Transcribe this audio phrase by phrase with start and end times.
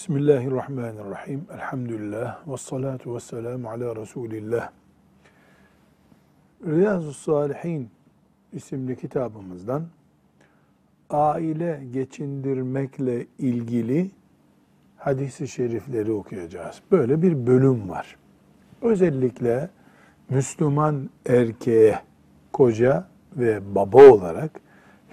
[0.00, 1.46] Bismillahirrahmanirrahim.
[1.54, 2.48] Elhamdülillah.
[2.48, 4.70] Ve salatu ve selamu ala Resulillah.
[6.66, 7.90] Riyazu Salihin
[8.52, 9.86] isimli kitabımızdan
[11.10, 14.10] aile geçindirmekle ilgili
[14.96, 16.82] hadisi şerifleri okuyacağız.
[16.90, 18.16] Böyle bir bölüm var.
[18.82, 19.70] Özellikle
[20.28, 22.00] Müslüman erkeğe,
[22.52, 24.60] koca ve baba olarak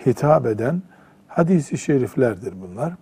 [0.05, 0.81] hitap eden
[1.27, 2.93] hadisi şeriflerdir bunlar.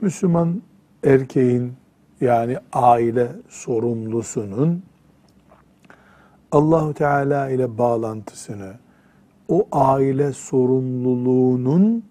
[0.00, 0.62] Müslüman
[1.04, 1.72] erkeğin
[2.20, 4.82] yani aile sorumlusunun
[6.52, 8.72] Allahu Teala ile bağlantısını,
[9.48, 12.04] o aile sorumluluğunun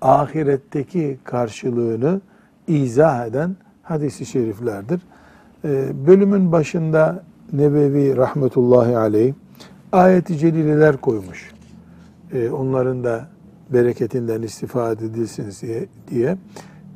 [0.00, 2.20] ahiretteki karşılığını
[2.68, 5.00] izah eden hadisi şeriflerdir.
[5.64, 9.34] Ee, bölümün başında Nebevi rahmetullahi aleyh
[9.92, 11.50] ayet-i celileler koymuş.
[12.32, 13.28] Ee, onların da
[13.72, 15.52] bereketinden istifade edilsin
[16.10, 16.36] diye.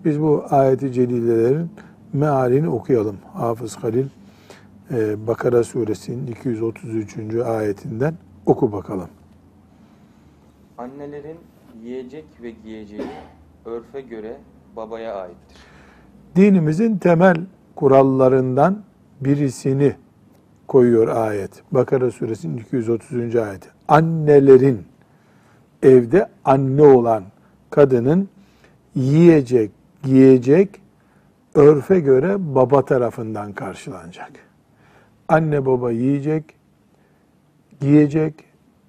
[0.05, 1.71] Biz bu ayet-i celilelerin
[2.13, 3.17] mealini okuyalım.
[3.33, 4.07] Hafız Halil
[4.91, 7.35] e, Bakara suresinin 233.
[7.35, 8.15] ayetinden
[8.47, 9.09] oku bakalım.
[10.79, 11.37] Annelerin
[11.83, 13.03] yiyecek ve giyeceği
[13.65, 14.37] örfe göre
[14.77, 15.57] babaya aittir.
[16.37, 17.37] Dinimizin temel
[17.75, 18.83] kurallarından
[19.21, 19.95] birisini
[20.69, 21.63] koyuyor ayet.
[21.73, 23.37] Bakara suresinin 230.
[23.37, 23.69] ayeti.
[23.89, 24.83] Annelerin
[25.83, 27.25] evde anne olan
[27.71, 28.29] kadının
[28.95, 29.71] yiyecek,
[30.05, 30.81] giyecek
[31.55, 34.31] örfe göre baba tarafından karşılanacak.
[35.29, 36.45] Anne baba yiyecek,
[37.81, 38.35] giyecek,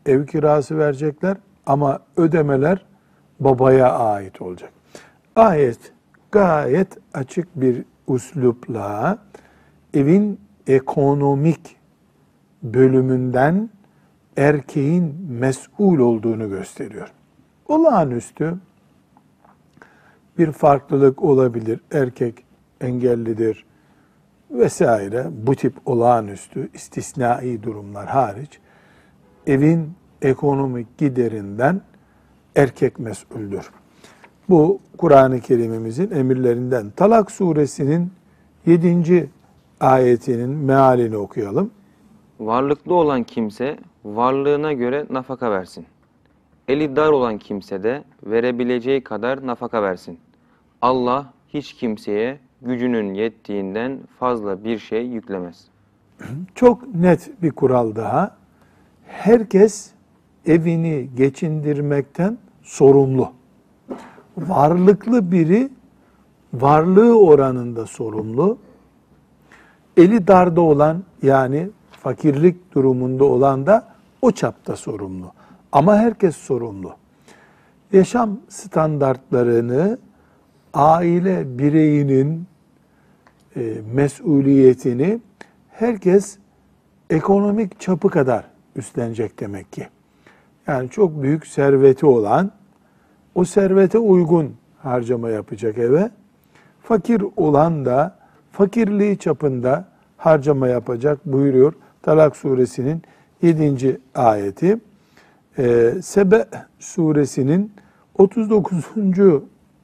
[0.05, 2.85] ev kirası verecekler ama ödemeler
[3.39, 4.71] babaya ait olacak.
[5.35, 5.79] Ayet
[6.31, 9.17] gayet açık bir uslupla
[9.93, 11.75] evin ekonomik
[12.63, 13.69] bölümünden
[14.37, 17.11] erkeğin mesul olduğunu gösteriyor.
[17.67, 18.55] Olağanüstü
[20.37, 21.79] bir farklılık olabilir.
[21.91, 22.45] Erkek
[22.81, 23.65] engellidir
[24.51, 25.27] vesaire.
[25.31, 28.59] Bu tip olağanüstü istisnai durumlar hariç
[29.47, 31.81] evin ekonomik giderinden
[32.55, 33.69] erkek mesuldür.
[34.49, 36.89] Bu Kur'an-ı Kerim'imizin emirlerinden.
[36.89, 38.11] Talak suresinin
[38.65, 39.29] 7.
[39.79, 41.71] ayetinin mealini okuyalım.
[42.39, 45.85] Varlıklı olan kimse varlığına göre nafaka versin.
[46.67, 50.19] Eli dar olan kimse de verebileceği kadar nafaka versin.
[50.85, 55.67] Allah hiç kimseye gücünün yettiğinden fazla bir şey yüklemez.
[56.55, 58.37] Çok net bir kural daha.
[59.07, 59.91] Herkes
[60.45, 63.31] evini geçindirmekten sorumlu.
[64.37, 65.69] Varlıklı biri
[66.53, 68.57] varlığı oranında sorumlu.
[69.97, 73.87] Eli darda olan yani fakirlik durumunda olan da
[74.21, 75.31] o çapta sorumlu.
[75.71, 76.93] Ama herkes sorumlu.
[77.93, 79.97] Yaşam standartlarını
[80.75, 82.47] aile bireyinin
[83.55, 85.19] e, mesuliyetini
[85.69, 86.37] herkes
[87.09, 89.87] ekonomik çapı kadar üstlenecek demek ki.
[90.67, 92.51] Yani çok büyük serveti olan
[93.35, 96.09] o servete uygun harcama yapacak eve.
[96.83, 98.17] Fakir olan da
[98.51, 99.87] fakirliği çapında
[100.17, 103.01] harcama yapacak buyuruyor Talak suresinin
[103.41, 103.99] 7.
[104.15, 104.77] ayeti.
[105.57, 106.45] Ee, Sebe
[106.79, 107.71] suresinin
[108.17, 108.85] 39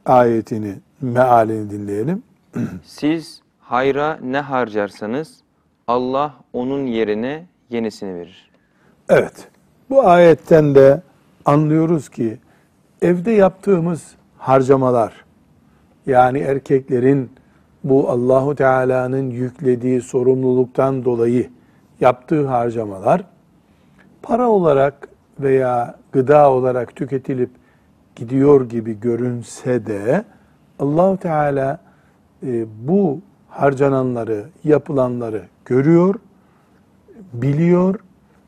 [0.06, 2.24] ayetini, mealini dinleyelim.
[2.84, 5.42] Siz hayra ne harcarsanız
[5.88, 8.52] Allah onun yerine yenisini verir.
[9.10, 9.48] Evet,
[9.90, 11.02] bu ayetten de
[11.46, 12.38] anlıyoruz ki
[13.02, 15.26] evde yaptığımız harcamalar,
[16.06, 17.32] yani erkeklerin
[17.84, 21.50] bu Allahu Teala'nın yüklediği sorumluluktan dolayı
[22.00, 23.24] yaptığı harcamalar
[24.22, 25.10] para olarak
[25.40, 27.50] veya gıda olarak tüketilip
[28.16, 30.26] gidiyor gibi görünse de
[30.80, 31.80] Allahu Teala
[32.44, 33.20] e, bu
[33.50, 36.16] harcananları, yapılanları görüyor,
[37.34, 38.00] biliyor,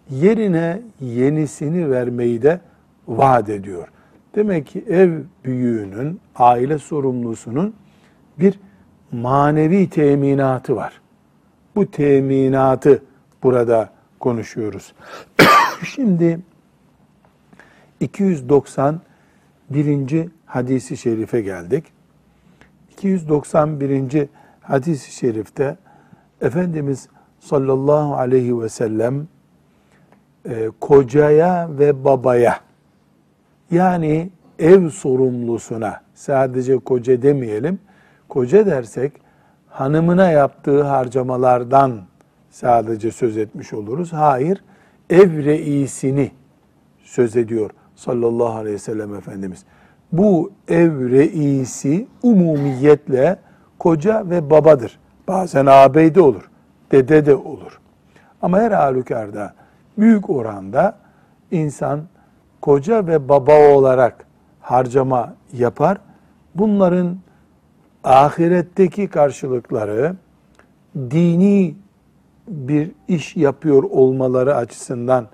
[0.10, 2.60] yerine yenisini vermeyi de
[3.08, 3.88] vaat ediyor.
[4.36, 7.74] Demek ki ev büyüğünün, aile sorumlusunun
[8.40, 8.60] bir
[9.12, 11.02] manevi teminatı var.
[11.76, 13.04] Bu teminatı
[13.44, 13.90] burada
[14.20, 14.94] konuşuyoruz.
[15.96, 16.40] Şimdi
[18.00, 19.02] 290
[19.70, 21.84] birinci hadisi şerife geldik.
[22.92, 24.28] 291.
[24.62, 25.78] hadisi şerifte
[26.42, 27.08] Efendimiz
[27.40, 29.28] sallallahu aleyhi ve sellem
[30.50, 32.60] e, kocaya ve babaya
[33.72, 34.30] yani
[34.60, 37.80] ev sorumlusuna sadece koca demeyelim.
[38.30, 39.12] Koca dersek
[39.70, 42.02] hanımına yaptığı harcamalardan
[42.50, 44.14] sadece söz etmiş oluruz.
[44.14, 44.64] Hayır,
[45.10, 46.32] ev reisini
[47.04, 47.72] söz ediyor
[48.04, 49.64] sallallahu aleyhi ve sellem Efendimiz.
[50.12, 53.40] Bu ev reisi umumiyetle
[53.80, 55.00] koca ve babadır.
[55.28, 56.50] Bazen ağabey de olur,
[56.92, 57.80] dede de olur.
[58.42, 59.54] Ama her halükarda
[59.98, 60.98] büyük oranda
[61.52, 62.02] insan
[62.62, 64.26] koca ve baba olarak
[64.62, 65.98] harcama yapar.
[66.56, 67.18] Bunların
[68.04, 70.16] ahiretteki karşılıkları
[70.96, 71.76] dini
[72.48, 75.28] bir iş yapıyor olmaları açısından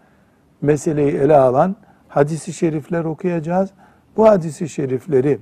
[0.61, 1.75] meseleyi ele alan
[2.09, 3.69] hadisi şerifler okuyacağız.
[4.17, 5.39] Bu hadisi şerifleri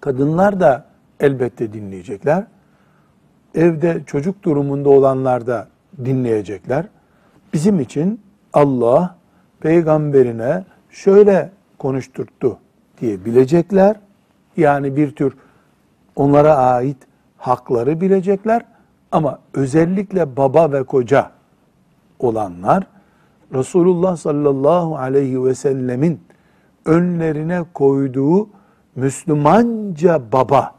[0.00, 0.84] kadınlar da
[1.20, 2.44] elbette dinleyecekler.
[3.54, 5.68] Evde çocuk durumunda olanlar da
[6.04, 6.86] dinleyecekler.
[7.52, 8.20] Bizim için
[8.52, 9.16] Allah
[9.60, 12.58] peygamberine şöyle konuşturttu
[13.00, 13.96] diye bilecekler.
[14.56, 15.36] Yani bir tür
[16.16, 16.96] onlara ait
[17.38, 18.62] hakları bilecekler.
[19.12, 21.30] Ama özellikle baba ve koca
[22.18, 22.86] olanlar
[23.54, 26.20] Resulullah sallallahu aleyhi ve sellemin
[26.84, 28.48] önlerine koyduğu
[28.96, 30.74] Müslümanca baba,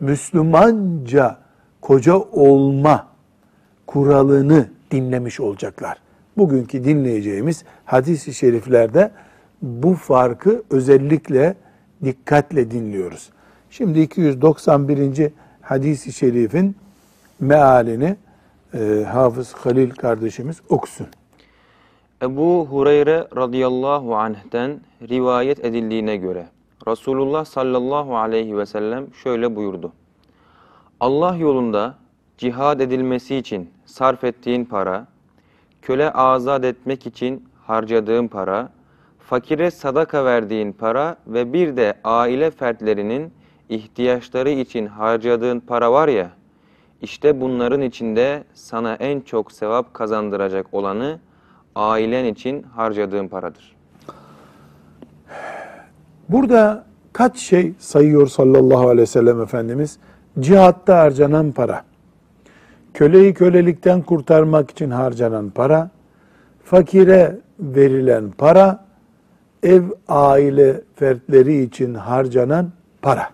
[0.00, 1.38] Müslümanca
[1.80, 3.06] koca olma
[3.86, 5.98] kuralını dinlemiş olacaklar.
[6.36, 9.10] Bugünkü dinleyeceğimiz hadis-i şeriflerde
[9.62, 11.54] bu farkı özellikle
[12.04, 13.30] dikkatle dinliyoruz.
[13.70, 15.30] Şimdi 291.
[15.60, 16.76] hadis-i şerifin
[17.40, 18.16] mealini
[18.74, 21.06] e, Hafız Halil kardeşimiz okusun.
[22.22, 26.46] Ebu Hureyre radıyallahu anh'ten rivayet edildiğine göre
[26.88, 29.92] Resulullah sallallahu aleyhi ve sellem şöyle buyurdu.
[31.00, 31.94] Allah yolunda
[32.38, 35.06] cihad edilmesi için sarf ettiğin para,
[35.82, 38.68] köle azat etmek için harcadığın para,
[39.18, 43.32] fakire sadaka verdiğin para ve bir de aile fertlerinin
[43.68, 46.30] ihtiyaçları için harcadığın para var ya,
[47.00, 51.18] işte bunların içinde sana en çok sevap kazandıracak olanı
[51.74, 53.76] ailen için harcadığın paradır.
[56.28, 59.98] Burada kaç şey sayıyor sallallahu aleyhi ve sellem Efendimiz?
[60.40, 61.84] Cihatta harcanan para,
[62.94, 65.90] köleyi kölelikten kurtarmak için harcanan para,
[66.64, 68.84] fakire verilen para,
[69.62, 72.70] ev aile fertleri için harcanan
[73.02, 73.30] para.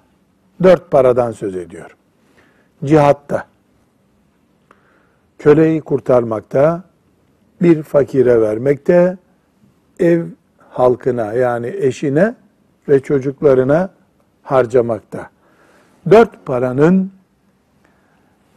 [0.62, 1.96] Dört paradan söz ediyor.
[2.85, 3.46] Cihatta,
[5.38, 6.88] köleyi kurtarmakta,
[7.62, 9.16] bir fakire vermekte,
[10.00, 10.25] ev
[10.70, 12.34] halkına yani eşine
[12.88, 13.90] ve çocuklarına
[14.43, 15.31] harcamakta.
[16.10, 17.12] Dört paranın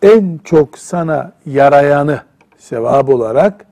[0.01, 2.21] en çok sana yarayanı
[2.57, 3.65] sevap olarak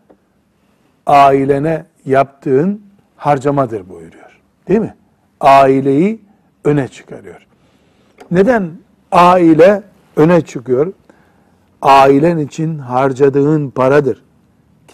[1.07, 2.81] ailene yaptığın
[3.15, 4.39] harcamadır buyuruyor.
[4.67, 4.95] Değil mi?
[5.39, 6.21] Aileyi
[6.63, 7.47] öne çıkarıyor.
[8.31, 8.71] Neden
[9.11, 9.83] aile
[10.15, 10.93] öne çıkıyor?
[11.81, 14.23] Ailen için harcadığın paradır.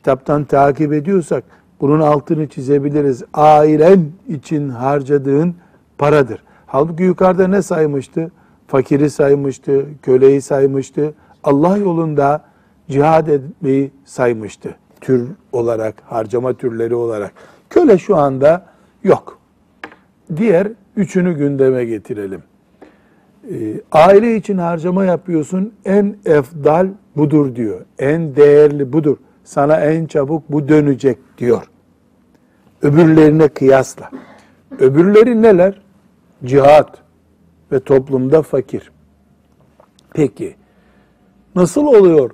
[0.05, 1.43] Kitaptan takip ediyorsak
[1.81, 3.23] bunun altını çizebiliriz.
[3.33, 5.55] Ailen için harcadığın
[5.97, 6.43] paradır.
[6.65, 8.31] Halbuki yukarıda ne saymıştı?
[8.67, 11.13] Fakiri saymıştı, köleyi saymıştı.
[11.43, 12.45] Allah yolunda
[12.89, 14.75] cihad etmeyi saymıştı.
[15.01, 17.31] Tür olarak, harcama türleri olarak.
[17.69, 18.65] Köle şu anda
[19.03, 19.39] yok.
[20.37, 22.43] Diğer üçünü gündeme getirelim.
[23.51, 27.81] Ee, aile için harcama yapıyorsun, en efdal budur diyor.
[27.99, 29.17] En değerli budur.
[29.45, 31.69] Sana en çabuk bu dönecek diyor.
[32.81, 34.09] Öbürlerine kıyasla.
[34.79, 35.81] Öbürleri neler?
[36.45, 36.97] Cihat
[37.71, 38.91] ve toplumda fakir.
[40.13, 40.55] Peki
[41.55, 42.31] nasıl oluyor?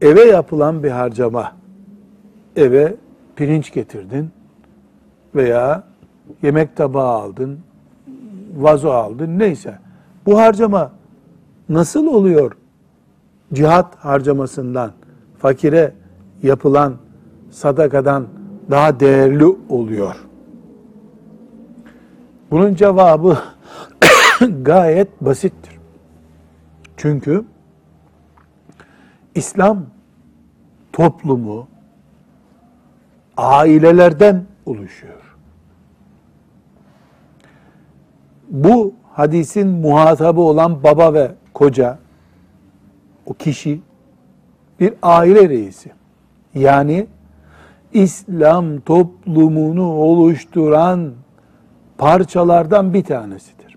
[0.00, 1.56] Eve yapılan bir harcama.
[2.56, 2.96] Eve
[3.36, 4.30] pirinç getirdin
[5.34, 5.84] veya
[6.42, 7.60] yemek tabağı aldın,
[8.56, 9.78] vazo aldın neyse.
[10.26, 10.92] Bu harcama
[11.68, 12.52] nasıl oluyor?
[13.52, 14.92] Cihat harcamasından,
[15.38, 15.99] fakire
[16.42, 16.96] yapılan
[17.50, 18.26] sadakadan
[18.70, 20.16] daha değerli oluyor.
[22.50, 23.38] Bunun cevabı
[24.62, 25.78] gayet basittir.
[26.96, 27.44] Çünkü
[29.34, 29.86] İslam
[30.92, 31.68] toplumu
[33.36, 35.36] ailelerden oluşuyor.
[38.48, 41.98] Bu hadisin muhatabı olan baba ve koca,
[43.26, 43.80] o kişi
[44.80, 45.99] bir aile reisi.
[46.54, 47.06] Yani
[47.92, 51.12] İslam toplumunu oluşturan
[51.98, 53.76] parçalardan bir tanesidir.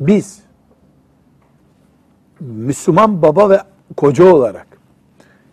[0.00, 0.42] Biz
[2.40, 3.60] Müslüman baba ve
[3.96, 4.66] koca olarak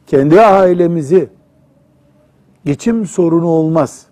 [0.07, 1.29] kendi ailemizi
[2.65, 4.05] geçim sorunu olmaz,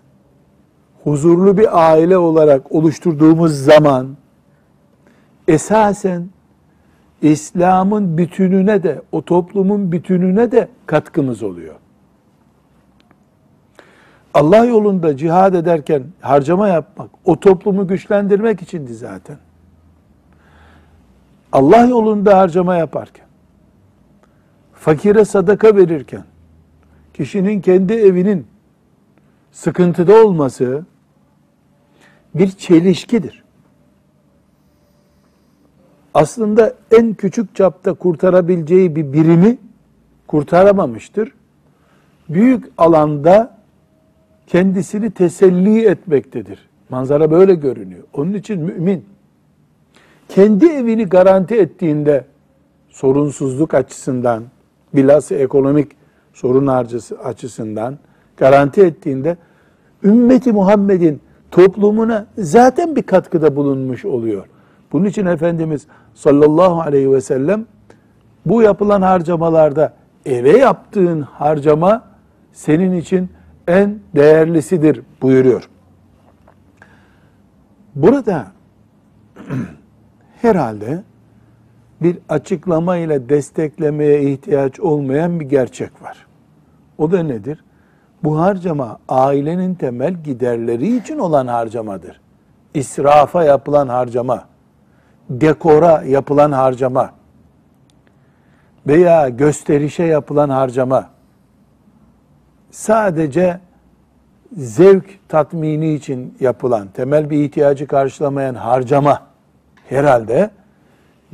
[1.04, 4.16] huzurlu bir aile olarak oluşturduğumuz zaman
[5.48, 6.28] esasen
[7.22, 11.74] İslam'ın bütününe de, o toplumun bütününe de katkımız oluyor.
[14.34, 19.38] Allah yolunda cihad ederken harcama yapmak, o toplumu güçlendirmek içindi zaten.
[21.52, 23.26] Allah yolunda harcama yaparken,
[24.72, 26.24] fakire sadaka verirken,
[27.14, 28.46] kişinin kendi evinin
[29.52, 30.84] sıkıntıda olması
[32.34, 33.41] bir çelişkidir.
[36.14, 39.58] Aslında en küçük çapta kurtarabileceği bir birimi
[40.26, 41.32] kurtaramamıştır.
[42.28, 43.58] Büyük alanda
[44.46, 46.68] kendisini teselli etmektedir.
[46.88, 48.02] Manzara böyle görünüyor.
[48.12, 49.04] Onun için mümin
[50.28, 52.24] kendi evini garanti ettiğinde
[52.88, 54.44] sorunsuzluk açısından,
[54.94, 55.92] bilhassa ekonomik
[56.32, 57.98] sorun harcısı açısından
[58.36, 59.36] garanti ettiğinde
[60.04, 64.46] ümmeti Muhammed'in toplumuna zaten bir katkıda bulunmuş oluyor.
[64.92, 67.66] Bunun için Efendimiz sallallahu aleyhi ve sellem
[68.46, 69.92] bu yapılan harcamalarda
[70.26, 72.04] eve yaptığın harcama
[72.52, 73.30] senin için
[73.68, 75.68] en değerlisidir buyuruyor.
[77.94, 78.46] Burada
[80.42, 81.02] herhalde
[82.02, 86.26] bir açıklama ile desteklemeye ihtiyaç olmayan bir gerçek var.
[86.98, 87.64] O da nedir?
[88.24, 92.20] Bu harcama ailenin temel giderleri için olan harcamadır.
[92.74, 94.44] İsrafa yapılan harcama,
[95.30, 97.12] dekora yapılan harcama
[98.86, 101.10] veya gösterişe yapılan harcama
[102.70, 103.60] sadece
[104.56, 109.22] zevk tatmini için yapılan, temel bir ihtiyacı karşılamayan harcama
[109.88, 110.50] herhalde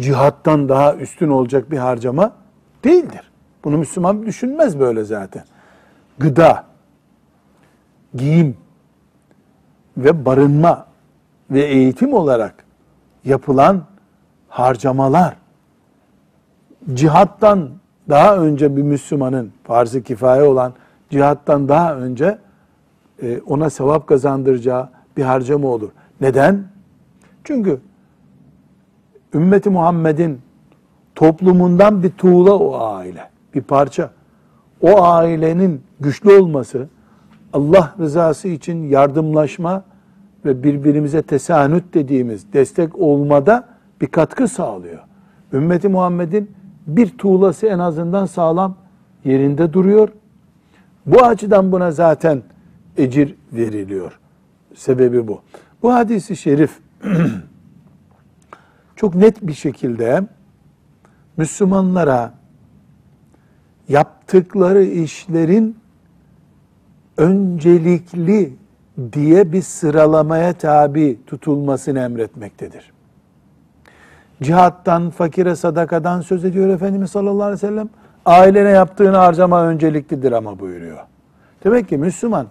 [0.00, 2.32] cihattan daha üstün olacak bir harcama
[2.84, 3.30] değildir.
[3.64, 5.44] Bunu Müslüman düşünmez böyle zaten.
[6.18, 6.64] Gıda,
[8.14, 8.56] giyim
[9.96, 10.86] ve barınma
[11.50, 12.67] ve eğitim olarak
[13.28, 13.82] yapılan
[14.48, 15.36] harcamalar
[16.94, 17.70] cihattan
[18.08, 20.72] daha önce bir Müslümanın farz-ı kifaye olan
[21.10, 22.38] cihattan daha önce
[23.22, 25.90] e, ona sevap kazandıracağı bir harcama olur.
[26.20, 26.64] Neden?
[27.44, 27.80] Çünkü
[29.34, 30.40] ümmeti Muhammed'in
[31.14, 34.10] toplumundan bir tuğla o aile, bir parça.
[34.82, 36.88] O ailenin güçlü olması,
[37.52, 39.82] Allah rızası için yardımlaşma
[40.48, 43.68] ve birbirimize tesanüt dediğimiz destek olmada
[44.00, 44.98] bir katkı sağlıyor.
[45.52, 46.50] Ümmeti Muhammed'in
[46.86, 48.76] bir tuğlası en azından sağlam
[49.24, 50.08] yerinde duruyor.
[51.06, 52.42] Bu açıdan buna zaten
[52.96, 54.18] ecir veriliyor.
[54.74, 55.40] Sebebi bu.
[55.82, 56.78] Bu hadisi şerif
[58.96, 60.26] çok net bir şekilde
[61.36, 62.34] Müslümanlara
[63.88, 65.76] yaptıkları işlerin
[67.16, 68.57] öncelikli
[69.12, 72.92] diye bir sıralamaya tabi tutulmasını emretmektedir.
[74.42, 77.88] Cihattan, fakire sadakadan söz ediyor Efendimiz sallallahu aleyhi ve sellem.
[78.26, 80.98] Ailene yaptığın harcama önceliklidir ama buyuruyor.
[81.64, 82.46] Demek ki Müslüman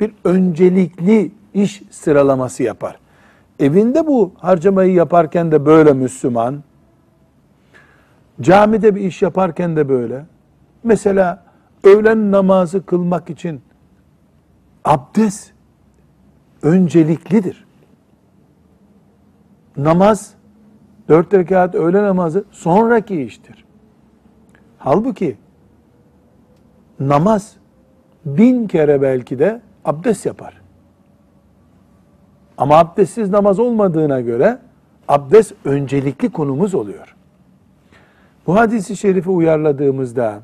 [0.00, 2.98] bir öncelikli iş sıralaması yapar.
[3.58, 6.62] Evinde bu harcamayı yaparken de böyle Müslüman.
[8.40, 10.24] Camide bir iş yaparken de böyle.
[10.84, 11.44] Mesela
[11.84, 13.60] öğlen namazı kılmak için
[14.84, 15.52] abdest
[16.62, 17.64] önceliklidir.
[19.76, 20.34] Namaz,
[21.08, 23.64] dört rekat öğle namazı sonraki iştir.
[24.78, 25.36] Halbuki
[27.00, 27.56] namaz
[28.24, 30.60] bin kere belki de abdest yapar.
[32.58, 34.58] Ama abdestsiz namaz olmadığına göre
[35.08, 37.16] abdest öncelikli konumuz oluyor.
[38.46, 40.42] Bu hadisi şerifi uyarladığımızda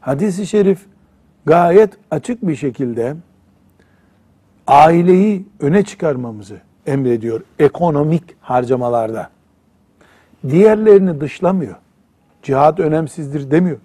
[0.00, 0.86] hadisi şerif
[1.46, 3.16] gayet açık bir şekilde
[4.72, 9.30] aileyi öne çıkarmamızı emrediyor ekonomik harcamalarda.
[10.48, 11.76] Diğerlerini dışlamıyor.
[12.42, 13.78] Cihat önemsizdir demiyor.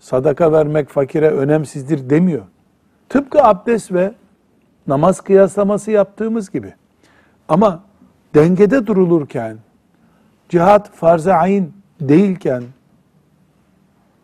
[0.00, 2.42] Sadaka vermek fakire önemsizdir demiyor.
[3.08, 4.12] Tıpkı abdest ve
[4.86, 6.74] namaz kıyaslaması yaptığımız gibi.
[7.48, 7.82] Ama
[8.34, 9.56] dengede durulurken,
[10.48, 12.62] cihat farz-ı ayn değilken,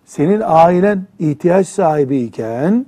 [0.04, 2.86] senin ailen ihtiyaç sahibi iken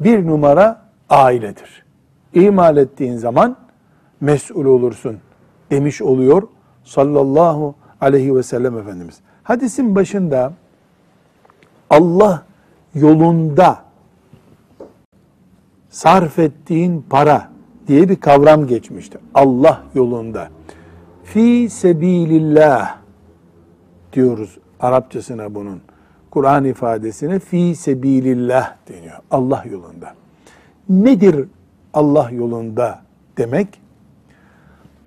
[0.00, 1.81] bir numara ailedir.
[2.34, 3.56] İmal ettiğin zaman
[4.20, 5.16] mesul olursun
[5.70, 6.42] demiş oluyor
[6.84, 9.20] sallallahu aleyhi ve sellem Efendimiz.
[9.42, 10.52] Hadisin başında
[11.90, 12.42] Allah
[12.94, 13.84] yolunda
[15.90, 17.48] sarf ettiğin para
[17.88, 19.18] diye bir kavram geçmişti.
[19.34, 20.48] Allah yolunda.
[21.24, 22.96] Fi sebilillah
[24.12, 25.80] diyoruz Arapçasına bunun.
[26.30, 29.18] Kur'an ifadesine fi sebilillah deniyor.
[29.30, 30.14] Allah yolunda.
[30.88, 31.48] Nedir
[31.94, 33.02] Allah yolunda
[33.38, 33.68] demek?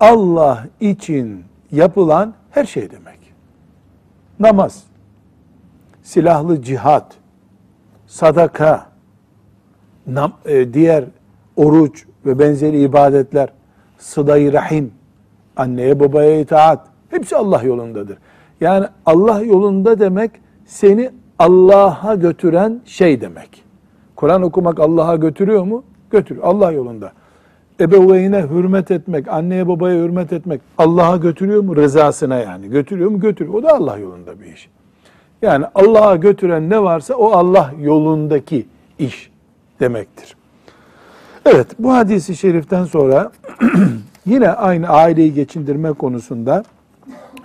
[0.00, 3.18] Allah için yapılan her şey demek.
[4.40, 4.84] Namaz,
[6.02, 7.14] silahlı cihat,
[8.06, 8.86] sadaka,
[10.44, 11.04] e, diğer
[11.56, 13.48] oruç ve benzeri ibadetler,
[13.98, 14.92] sıdayı rahim,
[15.56, 18.18] anneye babaya itaat, Hepsi Allah yolundadır.
[18.60, 20.30] Yani Allah yolunda demek
[20.66, 23.64] seni Allah'a götüren şey demek.
[24.16, 25.84] Kur'an okumak Allah'a götürüyor mu?
[26.18, 26.46] Götürüyor.
[26.46, 27.12] Allah yolunda.
[27.80, 31.76] Ebeveyne hürmet etmek, anneye babaya hürmet etmek Allah'a götürüyor mu?
[31.76, 32.68] Rızasına yani.
[32.68, 33.20] Götürüyor mu?
[33.20, 33.54] Götürüyor.
[33.54, 34.68] O da Allah yolunda bir iş.
[35.42, 38.66] Yani Allah'a götüren ne varsa o Allah yolundaki
[38.98, 39.30] iş
[39.80, 40.36] demektir.
[41.46, 43.32] Evet bu hadisi şeriften sonra
[44.26, 46.64] yine aynı aileyi geçindirme konusunda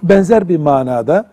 [0.04, 1.30] benzer bir manada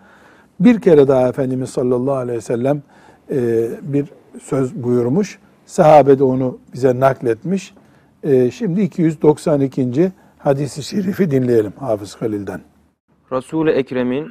[0.61, 2.83] bir kere daha Efendimiz sallallahu aleyhi ve sellem
[3.30, 4.07] e, bir
[4.42, 5.38] söz buyurmuş.
[5.68, 7.75] Sahabe de onu bize nakletmiş.
[8.22, 10.12] E, şimdi 292.
[10.38, 12.60] hadisi şerifi dinleyelim Hafız Halil'den.
[13.32, 14.30] Resul-i Ekrem'in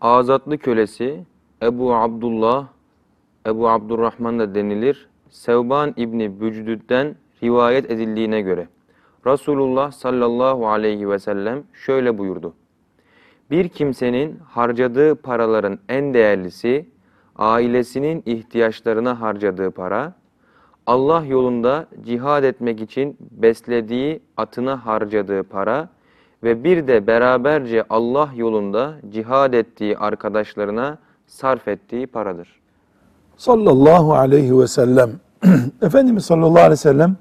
[0.00, 1.24] azatlı kölesi
[1.62, 2.66] Ebu Abdullah,
[3.46, 5.08] Ebu Abdurrahman da denilir.
[5.30, 8.68] Sevban İbni Bücdüd'den rivayet edildiğine göre
[9.26, 12.54] Resulullah sallallahu aleyhi ve sellem şöyle buyurdu.
[13.50, 16.88] Bir kimsenin harcadığı paraların en değerlisi,
[17.36, 20.19] ailesinin ihtiyaçlarına harcadığı para,
[20.90, 25.88] Allah yolunda cihad etmek için beslediği atına harcadığı para
[26.42, 32.60] ve bir de beraberce Allah yolunda cihad ettiği arkadaşlarına sarf ettiği paradır.
[33.36, 35.10] sallallahu aleyhi ve sellem
[35.82, 37.16] Efendimiz sallallahu aleyhi ve sellem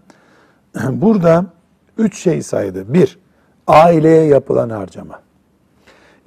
[1.01, 1.45] burada
[1.97, 2.93] üç şey saydı.
[2.93, 3.19] Bir,
[3.67, 5.21] aileye yapılan harcama.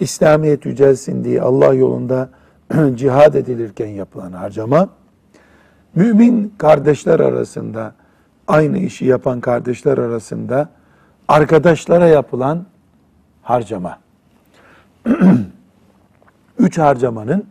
[0.00, 2.28] İslamiyet yücelsin diye Allah yolunda
[2.94, 4.88] cihad edilirken yapılan harcama.
[5.94, 7.94] Mümin kardeşler arasında,
[8.48, 10.68] aynı işi yapan kardeşler arasında
[11.28, 12.66] arkadaşlara yapılan
[13.42, 13.98] harcama.
[16.58, 17.46] Üç harcamanın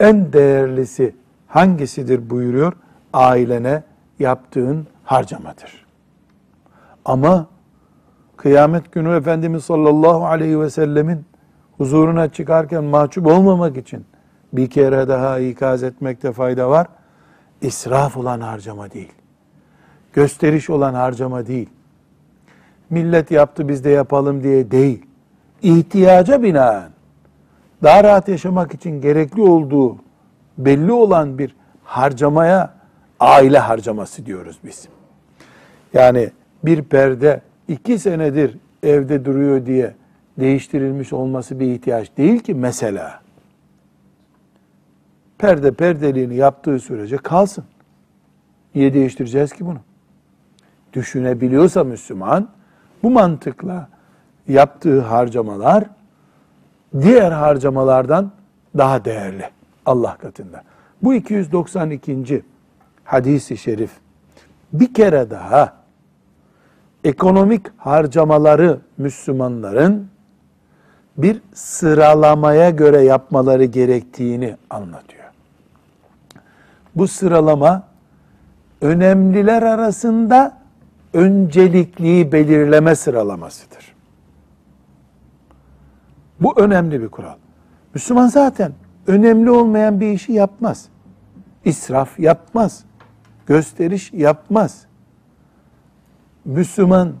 [0.00, 1.14] en değerlisi
[1.46, 2.72] hangisidir buyuruyor?
[3.12, 3.82] Ailene
[4.18, 5.86] yaptığın harcamadır.
[7.04, 7.46] Ama
[8.36, 11.24] kıyamet günü Efendimiz sallallahu aleyhi ve sellemin
[11.78, 14.04] huzuruna çıkarken mahcup olmamak için
[14.52, 16.86] bir kere daha ikaz etmekte fayda var.
[17.62, 19.12] İsraf olan harcama değil.
[20.12, 21.68] Gösteriş olan harcama değil.
[22.90, 25.06] Millet yaptı biz de yapalım diye değil.
[25.62, 26.90] İhtiyaca binaen
[27.82, 29.96] daha rahat yaşamak için gerekli olduğu
[30.58, 32.74] belli olan bir harcamaya
[33.20, 34.88] aile harcaması diyoruz biz.
[35.94, 36.30] Yani
[36.64, 39.94] bir perde iki senedir evde duruyor diye
[40.38, 43.19] değiştirilmiş olması bir ihtiyaç değil ki mesela.
[45.40, 47.64] Perde perdeliğini yaptığı sürece kalsın.
[48.74, 49.78] Niye değiştireceğiz ki bunu?
[50.92, 52.48] Düşünebiliyorsa Müslüman
[53.02, 53.88] bu mantıkla
[54.48, 55.84] yaptığı harcamalar
[57.00, 58.32] diğer harcamalardan
[58.78, 59.50] daha değerli
[59.86, 60.62] Allah katında.
[61.02, 62.42] Bu 292.
[63.04, 63.90] hadisi şerif
[64.72, 65.72] bir kere daha
[67.04, 70.08] ekonomik harcamaları Müslümanların
[71.16, 75.19] bir sıralamaya göre yapmaları gerektiğini anlatıyor.
[76.94, 77.82] Bu sıralama
[78.80, 80.58] önemliler arasında
[81.12, 83.94] öncelikliği belirleme sıralamasıdır.
[86.40, 87.36] Bu önemli bir kural.
[87.94, 88.72] Müslüman zaten
[89.06, 90.88] önemli olmayan bir işi yapmaz.
[91.64, 92.84] İsraf yapmaz.
[93.46, 94.86] Gösteriş yapmaz.
[96.44, 97.12] Müslüman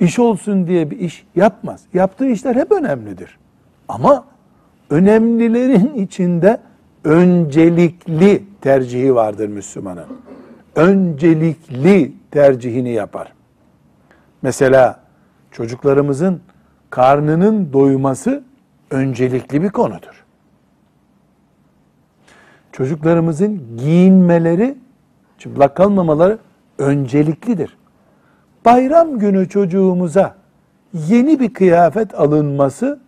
[0.00, 1.82] iş olsun diye bir iş yapmaz.
[1.94, 3.38] Yaptığı işler hep önemlidir.
[3.88, 4.24] Ama
[4.90, 6.60] önemlilerin içinde
[7.06, 10.06] öncelikli tercihi vardır Müslümanın.
[10.74, 13.32] Öncelikli tercihini yapar.
[14.42, 15.00] Mesela
[15.50, 16.40] çocuklarımızın
[16.90, 18.44] karnının doyması
[18.90, 20.24] öncelikli bir konudur.
[22.72, 24.78] Çocuklarımızın giyinmeleri,
[25.38, 26.38] çıplak kalmamaları
[26.78, 27.76] önceliklidir.
[28.64, 30.36] Bayram günü çocuğumuza
[30.92, 33.00] yeni bir kıyafet alınması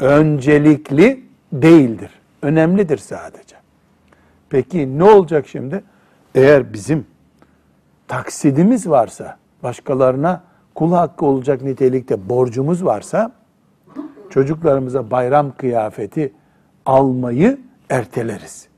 [0.00, 2.17] öncelikli değildir.
[2.42, 3.56] Önemlidir sadece.
[4.50, 5.84] Peki ne olacak şimdi?
[6.34, 7.06] Eğer bizim
[8.08, 10.42] taksidimiz varsa, başkalarına
[10.74, 13.32] kul hakkı olacak nitelikte borcumuz varsa,
[14.30, 16.32] çocuklarımıza bayram kıyafeti
[16.86, 17.58] almayı
[17.90, 18.68] erteleriz.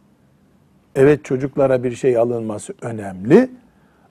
[0.95, 3.51] Evet çocuklara bir şey alınması önemli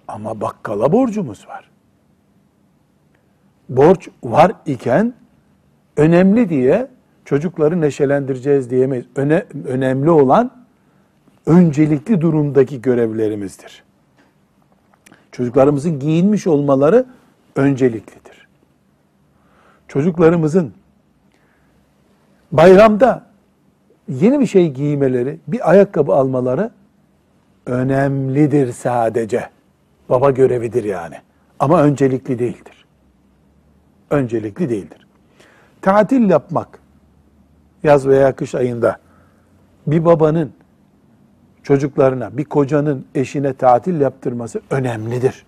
[0.07, 1.69] ama bakkala borcumuz var.
[3.69, 5.13] Borç var iken
[5.97, 6.88] önemli diye
[7.30, 9.06] çocukları neşelendireceğiz diyemeyiz.
[9.15, 10.52] Öne, önemli olan
[11.46, 13.84] öncelikli durumdaki görevlerimizdir.
[15.32, 17.06] Çocuklarımızın giyinmiş olmaları
[17.56, 18.48] önceliklidir.
[19.88, 20.74] Çocuklarımızın
[22.52, 23.26] bayramda
[24.08, 26.72] yeni bir şey giymeleri, bir ayakkabı almaları
[27.65, 29.50] önemlidir sadece.
[30.10, 31.15] Baba görevidir yani.
[31.60, 32.86] Ama öncelikli değildir.
[34.10, 35.08] Öncelikli değildir.
[35.82, 36.79] Tatil yapmak
[37.84, 38.98] yaz veya kış ayında
[39.88, 40.52] bir babanın
[41.63, 45.46] çocuklarına, bir kocanın eşine tatil yaptırması önemlidir.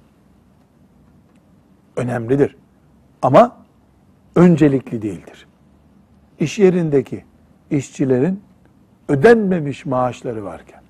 [1.95, 2.55] Önemlidir.
[3.21, 3.57] Ama
[4.35, 5.47] öncelikli değildir.
[6.39, 7.23] İş yerindeki
[7.71, 8.41] işçilerin
[9.09, 10.81] ödenmemiş maaşları varken,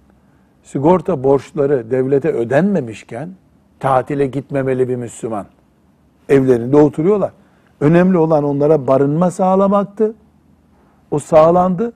[0.63, 3.29] sigorta borçları devlete ödenmemişken
[3.79, 5.45] tatile gitmemeli bir Müslüman.
[6.29, 7.31] Evlerinde oturuyorlar.
[7.79, 10.13] Önemli olan onlara barınma sağlamaktı.
[11.11, 11.93] O sağlandı.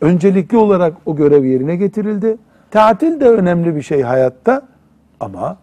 [0.00, 2.36] Öncelikli olarak o görev yerine getirildi.
[2.70, 4.68] Tatil de önemli bir şey hayatta
[5.20, 5.58] ama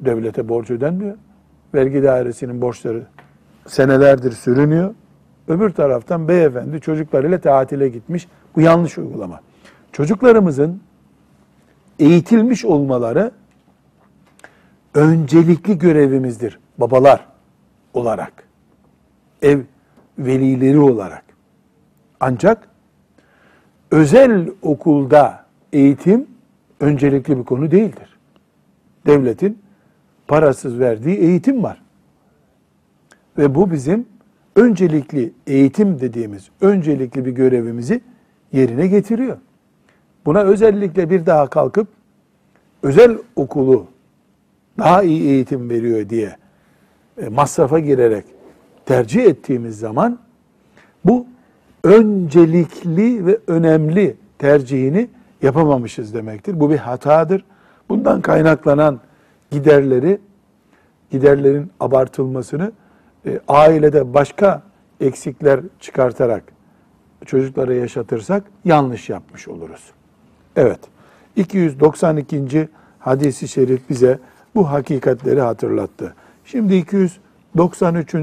[0.00, 1.16] devlete borç ödenmiyor.
[1.74, 3.02] Vergi dairesinin borçları
[3.66, 4.94] senelerdir sürünüyor.
[5.48, 8.28] Öbür taraftan beyefendi çocuklarıyla tatile gitmiş.
[8.56, 9.40] Bu yanlış uygulama.
[9.92, 10.80] Çocuklarımızın
[11.98, 13.30] eğitilmiş olmaları
[14.94, 17.26] öncelikli görevimizdir babalar
[17.94, 18.32] olarak.
[19.42, 19.60] Ev
[20.18, 21.29] velileri olarak.
[22.20, 22.68] Ancak
[23.90, 26.26] özel okulda eğitim
[26.80, 28.18] öncelikli bir konu değildir.
[29.06, 29.58] Devletin
[30.28, 31.82] parasız verdiği eğitim var.
[33.38, 34.06] Ve bu bizim
[34.56, 38.00] öncelikli eğitim dediğimiz öncelikli bir görevimizi
[38.52, 39.36] yerine getiriyor.
[40.26, 41.88] Buna özellikle bir daha kalkıp
[42.82, 43.86] özel okulu
[44.78, 46.36] daha iyi eğitim veriyor diye
[47.22, 48.24] e, masrafa girerek
[48.86, 50.18] tercih ettiğimiz zaman
[51.04, 51.26] bu
[51.84, 55.08] öncelikli ve önemli tercihini
[55.42, 56.60] yapamamışız demektir.
[56.60, 57.44] Bu bir hatadır.
[57.88, 59.00] Bundan kaynaklanan
[59.50, 60.18] giderleri,
[61.10, 62.72] giderlerin abartılmasını
[63.26, 64.62] e, ailede başka
[65.00, 66.42] eksikler çıkartarak
[67.26, 69.92] çocuklara yaşatırsak yanlış yapmış oluruz.
[70.56, 70.80] Evet,
[71.36, 72.68] 292.
[72.98, 74.18] hadisi şerif bize
[74.54, 76.14] bu hakikatleri hatırlattı.
[76.44, 78.14] Şimdi 293.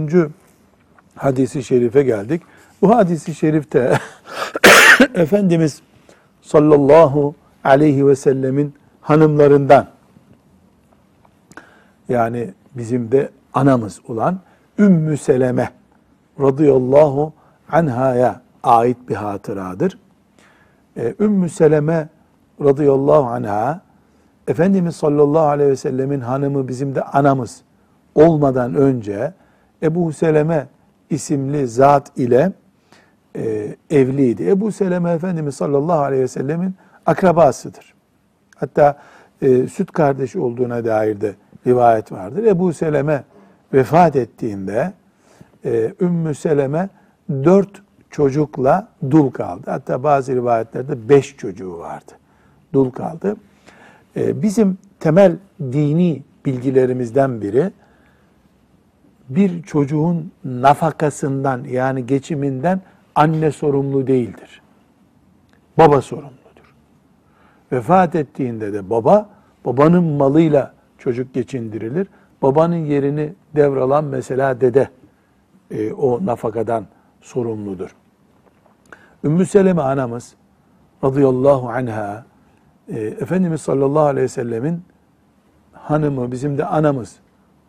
[1.16, 2.42] hadisi şerife geldik.
[2.82, 4.00] Bu hadisi şerifte
[5.14, 5.82] Efendimiz
[6.42, 9.88] sallallahu aleyhi ve sellemin hanımlarından
[12.10, 14.40] yani bizim de anamız olan
[14.80, 15.70] Ümmü Seleme
[16.40, 17.34] radıyallahu
[17.72, 19.98] anhaya ait bir hatıradır.
[20.98, 22.10] Ee, Ümmü Seleme
[22.62, 23.82] radıyallahu anha
[24.48, 27.62] Efendimiz sallallahu aleyhi ve sellemin hanımı bizim de anamız
[28.16, 29.34] olmadan önce
[29.84, 30.68] Ebu Seleme
[31.10, 32.52] isimli zat ile
[33.38, 34.50] e, evliydi.
[34.50, 37.94] Ebu Seleme Efendimiz sallallahu aleyhi ve sellemin akrabasıdır.
[38.56, 38.98] Hatta
[39.42, 41.36] e, süt kardeşi olduğuna dair de
[41.68, 42.44] rivayet vardır.
[42.44, 43.24] Ebu Seleme
[43.74, 44.94] vefat ettiğinde
[45.66, 46.90] e, Ümmü Seleme
[47.30, 49.72] dört çocukla dul kaldı.
[49.72, 52.12] Hatta bazı rivayetlerde beş çocuğu vardı.
[52.74, 53.36] Dul kaldı.
[54.16, 57.72] E, bizim temel dini bilgilerimizden biri
[59.30, 62.82] bir çocuğun nafakasından yani geçiminden
[63.18, 64.62] anne sorumlu değildir.
[65.78, 66.76] Baba sorumludur.
[67.72, 69.30] Vefat ettiğinde de baba,
[69.66, 72.08] babanın malıyla çocuk geçindirilir.
[72.42, 74.90] Babanın yerini devralan mesela dede
[75.72, 76.86] e, o nafakadan
[77.22, 77.96] sorumludur.
[79.24, 80.36] Ümmü Seleme anamız
[81.04, 82.26] radıyallahu anha
[82.88, 84.82] e, Efendimiz sallallahu aleyhi ve sellemin
[85.74, 87.16] hanımı bizim de anamız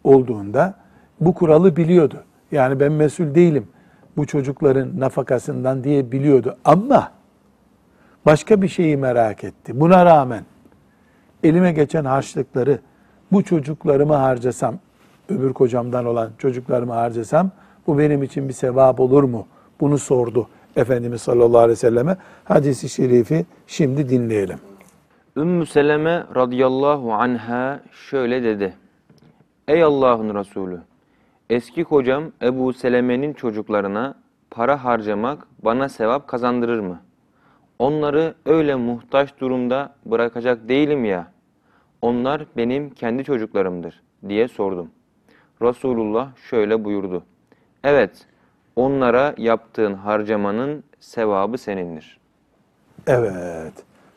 [0.05, 0.75] olduğunda
[1.21, 2.25] bu kuralı biliyordu.
[2.53, 3.69] Yani ben mesul değilim
[4.19, 6.57] bu çocukların nafakasından diye biliyordu.
[6.65, 7.13] Ama
[8.27, 9.81] başka bir şeyi merak etti.
[9.81, 10.45] Buna rağmen
[11.43, 12.79] elime geçen harçlıkları
[13.33, 14.75] bu çocuklarıma harcasam,
[15.29, 17.51] öbür kocamdan olan çocuklarıma harcasam
[17.87, 19.47] bu benim için bir sevap olur mu?
[19.81, 22.17] Bunu sordu Efendimiz sallallahu aleyhi ve selleme.
[22.45, 24.59] Hadisi şerifi şimdi dinleyelim.
[25.37, 28.75] Ümmü Seleme radıyallahu anha şöyle dedi.
[29.69, 30.81] Ey Allah'ın Resulü!
[31.51, 34.15] Eski kocam Ebu Seleme'nin çocuklarına
[34.51, 37.01] para harcamak bana sevap kazandırır mı?
[37.79, 41.33] Onları öyle muhtaç durumda bırakacak değilim ya.
[42.03, 44.91] Onlar benim kendi çocuklarımdır diye sordum.
[45.63, 47.23] Resulullah şöyle buyurdu.
[47.85, 48.27] Evet,
[48.77, 52.19] onlara yaptığın harcamanın sevabı senindir.
[53.07, 53.73] Evet.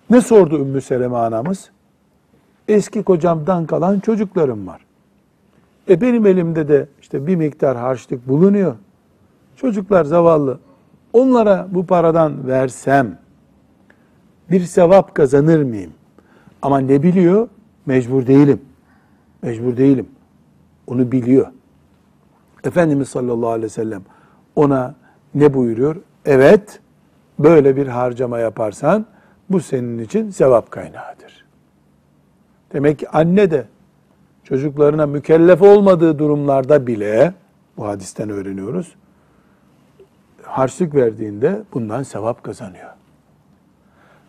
[0.09, 1.69] Ne sordu Ümmü Seleme anamız?
[2.67, 4.81] Eski kocamdan kalan çocuklarım var.
[5.89, 8.75] E benim elimde de işte bir miktar harçlık bulunuyor.
[9.55, 10.59] Çocuklar zavallı.
[11.13, 13.17] Onlara bu paradan versem
[14.51, 15.91] bir sevap kazanır mıyım?
[16.61, 17.47] Ama ne biliyor?
[17.85, 18.61] Mecbur değilim.
[19.41, 20.09] Mecbur değilim.
[20.87, 21.47] Onu biliyor.
[22.63, 24.01] Efendimiz sallallahu aleyhi ve sellem
[24.55, 24.95] ona
[25.35, 25.95] ne buyuruyor?
[26.25, 26.79] Evet,
[27.39, 29.05] böyle bir harcama yaparsan
[29.49, 31.45] bu senin için sevap kaynağıdır.
[32.73, 33.65] Demek ki anne de
[34.51, 37.33] çocuklarına mükellef olmadığı durumlarda bile
[37.77, 38.95] bu hadisten öğreniyoruz.
[40.43, 42.89] harçlık verdiğinde bundan sevap kazanıyor.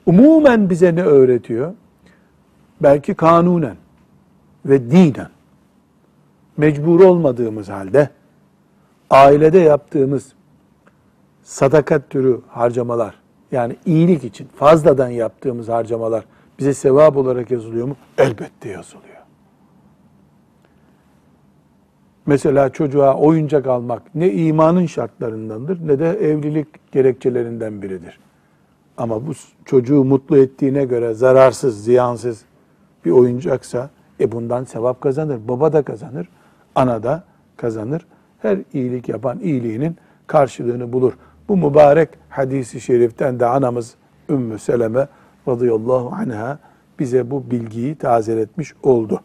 [0.06, 1.74] Umumen bize ne öğretiyor?
[2.82, 3.76] Belki kanunen
[4.66, 5.28] ve dinen
[6.56, 8.10] mecbur olmadığımız halde
[9.10, 10.32] ailede yaptığımız
[11.42, 13.14] sadakat türü harcamalar
[13.52, 16.24] yani iyilik için fazladan yaptığımız harcamalar
[16.58, 17.96] bize sevap olarak yazılıyor mu?
[18.18, 19.11] Elbette yazılıyor.
[22.26, 28.18] Mesela çocuğa oyuncak almak ne imanın şartlarındandır ne de evlilik gerekçelerinden biridir.
[28.96, 29.32] Ama bu
[29.64, 32.44] çocuğu mutlu ettiğine göre zararsız, ziyansız
[33.04, 35.40] bir oyuncaksa e bundan sevap kazanır.
[35.48, 36.28] Baba da kazanır,
[36.74, 37.24] ana da
[37.56, 38.06] kazanır.
[38.38, 41.12] Her iyilik yapan iyiliğinin karşılığını bulur.
[41.48, 43.94] Bu mübarek hadisi şeriften de anamız
[44.28, 45.08] Ümmü Seleme
[45.48, 46.58] radıyallahu anha
[46.98, 49.20] bize bu bilgiyi tazeletmiş oldu.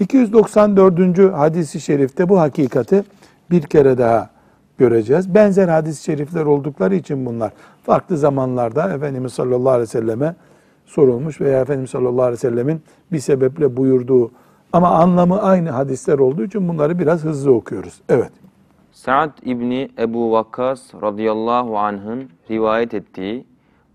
[0.00, 1.32] 294.
[1.32, 3.04] hadisi şerifte bu hakikati
[3.50, 4.30] bir kere daha
[4.78, 5.34] göreceğiz.
[5.34, 10.34] Benzer hadis-i şerifler oldukları için bunlar farklı zamanlarda Efendimiz sallallahu aleyhi ve selleme
[10.86, 12.82] sorulmuş veya Efendimiz sallallahu aleyhi ve sellemin
[13.12, 14.30] bir sebeple buyurduğu
[14.72, 18.00] ama anlamı aynı hadisler olduğu için bunları biraz hızlı okuyoruz.
[18.08, 18.32] Evet.
[18.92, 23.44] Sa'd İbni Ebu Vakkas radıyallahu anh'ın rivayet ettiği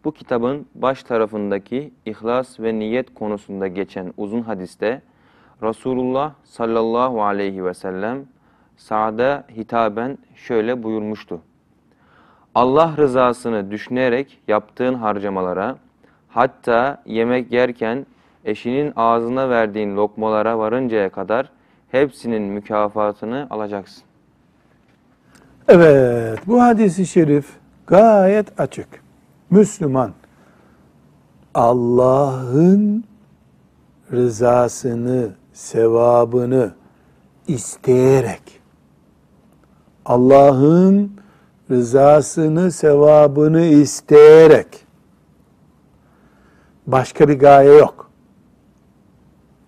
[0.06, 5.02] bu kitabın baş tarafındaki ihlas ve niyet konusunda geçen uzun hadiste
[5.64, 8.26] Resulullah sallallahu aleyhi ve sellem
[8.78, 11.40] Sa'd'a hitaben şöyle buyurmuştu.
[12.56, 15.78] Allah rızasını düşünerek yaptığın harcamalara,
[16.30, 18.06] hatta yemek yerken
[18.46, 21.50] eşinin ağzına verdiğin lokmalara varıncaya kadar
[21.92, 24.04] hepsinin mükafatını alacaksın.
[25.68, 27.48] Evet, bu hadisi şerif
[27.88, 28.88] gayet açık.
[29.50, 30.12] Müslüman
[31.54, 33.04] Allah'ın
[34.12, 36.74] rızasını, sevabını
[37.48, 38.62] isteyerek
[40.06, 41.12] Allah'ın
[41.72, 44.86] rızasını, sevabını isteyerek
[46.88, 48.12] başka bir gaye yok.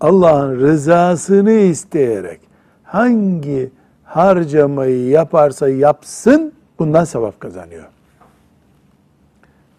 [0.01, 2.41] Allah'ın rızasını isteyerek
[2.83, 3.71] hangi
[4.03, 7.85] harcamayı yaparsa yapsın bundan sevap kazanıyor.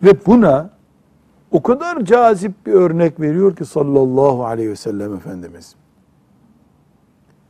[0.02, 0.70] Ve buna
[1.50, 5.77] o kadar cazip bir örnek veriyor ki sallallahu aleyhi ve sellem Efendimiz.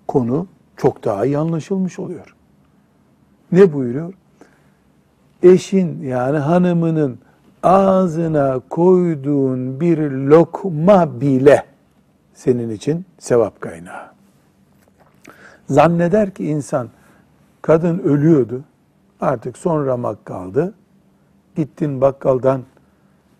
[0.08, 2.34] Konu çok daha iyi anlaşılmış oluyor.
[3.52, 4.14] Ne buyuruyor?
[5.42, 7.18] Eşin yani hanımının
[7.62, 11.64] ağzına koyduğun bir lokma bile
[12.34, 14.08] senin için sevap kaynağı.
[15.70, 16.88] Zanneder ki insan
[17.62, 18.64] kadın ölüyordu.
[19.20, 20.74] Artık son ramak kaldı.
[21.56, 22.62] Gittin bakkaldan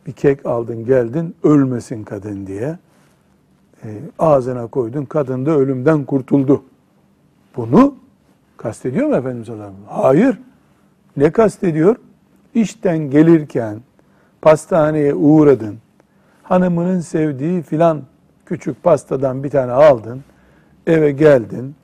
[0.07, 2.79] bir kek aldın geldin ölmesin kadın diye.
[3.85, 3.89] E,
[4.19, 6.63] ağzına koydun kadın da ölümden kurtuldu.
[7.57, 7.95] Bunu
[8.57, 10.25] kastediyor mu Efendimiz sallallahu aleyhi?
[10.25, 10.39] Hayır.
[11.17, 11.97] Ne kastediyor?
[12.55, 13.81] İşten gelirken
[14.43, 15.79] pastaneye uğradın.
[16.43, 18.03] Hanımının sevdiği filan
[18.47, 20.21] küçük pastadan bir tane aldın.
[20.87, 21.75] Eve geldin.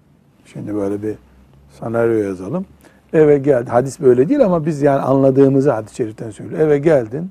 [0.45, 1.15] Şimdi böyle bir
[1.81, 2.67] senaryo yazalım.
[3.13, 3.71] Eve geldi.
[3.71, 6.61] Hadis böyle değil ama biz yani anladığımızı hadis-i şeriften söylüyor.
[6.61, 7.31] Eve geldin.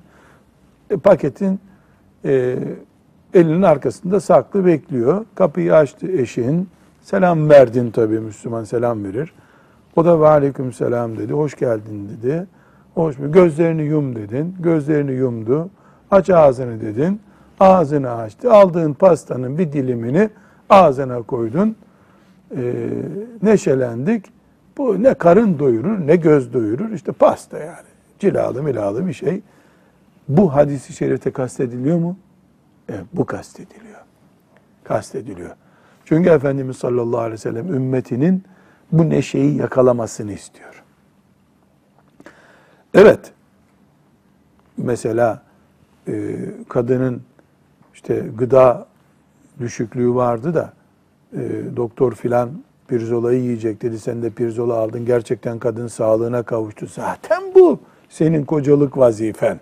[0.90, 1.60] E, paketin
[2.26, 2.60] e,
[3.34, 5.26] elinin arkasında saklı bekliyor.
[5.36, 6.70] Kapıyı açtı eşin.
[7.02, 9.34] Selam verdin tabii Müslüman selam verir.
[9.96, 11.34] O da ve aleyküm selam dedi.
[11.34, 12.48] Hoş geldin dedi.
[12.94, 13.32] Hoş mu?
[13.32, 14.56] Gözlerini yum dedin.
[14.60, 15.70] Gözlerini yumdu.
[16.12, 17.22] Aç ağzını dedin.
[17.60, 18.54] Ağzını açtı.
[18.54, 20.30] Aldığın pastanın bir dilimini
[20.70, 21.76] ağzına koydun.
[22.58, 22.74] Ee,
[23.42, 24.26] neşelendik.
[24.78, 26.92] Bu ne karın doyurur ne göz doyurur.
[26.92, 27.88] İşte pasta yani.
[28.20, 29.42] Cilalı milalı bir şey.
[30.28, 32.18] Bu hadisi şerifte kastediliyor mu?
[32.90, 34.00] Evet, bu kastediliyor.
[34.84, 35.56] Kastediliyor.
[36.06, 38.44] Çünkü Efendimiz sallallahu aleyhi ve sellem ümmetinin
[38.92, 40.84] bu neşeyi yakalamasını istiyor.
[42.94, 43.32] Evet,
[44.78, 45.42] mesela
[46.08, 46.36] e,
[46.70, 47.22] kadının
[47.94, 48.88] işte gıda
[49.60, 50.74] düşüklüğü vardı da
[51.34, 52.50] e, doktor filan
[52.88, 54.00] pirzolayı yiyecek dedi.
[54.00, 55.06] Sen de pirzola aldın.
[55.06, 56.88] Gerçekten kadın sağlığına kavuştu.
[56.88, 59.60] Zaten bu senin kocalık vazifen.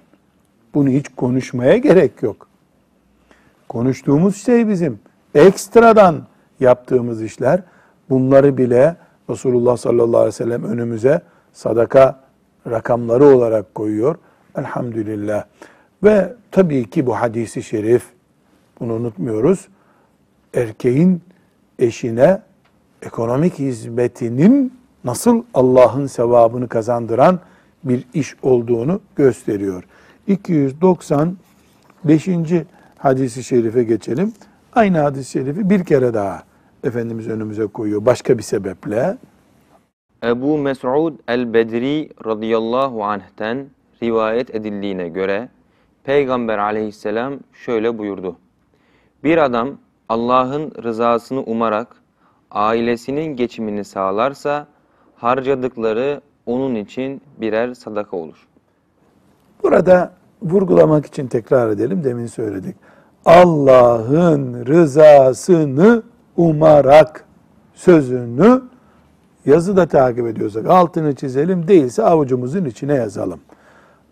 [0.73, 2.50] Bunu hiç konuşmaya gerek yok.
[3.71, 4.99] Konuştuğumuz şey bizim
[5.35, 6.21] ekstradan
[6.59, 7.63] yaptığımız işler.
[8.09, 8.95] Bunları bile
[9.29, 11.21] Resulullah sallallahu aleyhi ve sellem önümüze
[11.53, 12.19] sadaka
[12.69, 14.15] rakamları olarak koyuyor.
[14.57, 15.43] Elhamdülillah.
[16.03, 18.03] Ve tabii ki bu hadisi şerif,
[18.79, 19.67] bunu unutmuyoruz.
[20.53, 21.21] Erkeğin
[21.79, 22.41] eşine
[23.01, 27.39] ekonomik hizmetinin nasıl Allah'ın sevabını kazandıran
[27.83, 29.83] bir iş olduğunu gösteriyor.
[30.27, 32.27] 295.
[33.01, 34.33] hadisi şerife geçelim.
[34.73, 36.43] Aynı hadis-i şerifi bir kere daha
[36.83, 39.17] Efendimiz önümüze koyuyor başka bir sebeple.
[40.23, 43.65] Ebu Mes'ud el-Bedri radıyallahu anh'ten
[44.03, 45.49] rivayet edildiğine göre
[46.03, 48.35] Peygamber aleyhisselam şöyle buyurdu.
[49.23, 49.69] Bir adam
[50.09, 51.87] Allah'ın rızasını umarak
[52.51, 54.67] ailesinin geçimini sağlarsa
[55.15, 58.47] harcadıkları onun için birer sadaka olur.
[59.63, 62.03] Burada vurgulamak için tekrar edelim.
[62.03, 62.75] Demin söyledik.
[63.25, 66.03] Allah'ın rızasını
[66.37, 67.25] umarak
[67.73, 68.61] sözünü
[69.45, 71.67] yazıda takip ediyorsak altını çizelim.
[71.67, 73.39] Değilse avucumuzun içine yazalım.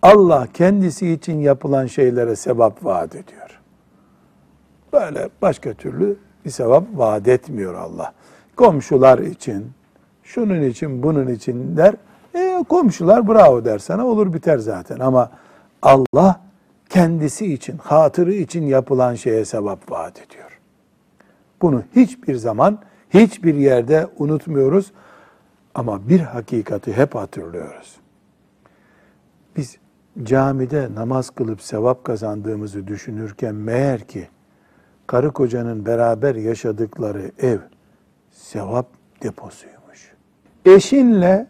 [0.02, 3.60] Allah kendisi için yapılan şeylere sevap vaat ediyor.
[4.93, 8.13] Böyle başka türlü bir sevap vaat etmiyor Allah.
[8.56, 9.72] Komşular için,
[10.24, 11.95] şunun için, bunun için der.
[12.36, 15.00] E, komşular bravo der sana olur biter zaten.
[15.00, 15.32] Ama
[15.82, 16.41] Allah
[16.89, 20.60] kendisi için, hatırı için yapılan şeye sevap vaat ediyor.
[21.62, 24.91] Bunu hiçbir zaman, hiçbir yerde unutmuyoruz.
[25.75, 27.95] Ama bir hakikati hep hatırlıyoruz.
[29.58, 29.78] Biz
[30.23, 34.28] camide namaz kılıp sevap kazandığımızı düşünürken meğer ki
[35.08, 37.60] karı kocanın beraber yaşadıkları ev
[38.32, 38.88] sevap
[39.23, 40.13] deposuymuş.
[40.65, 41.47] Eşinle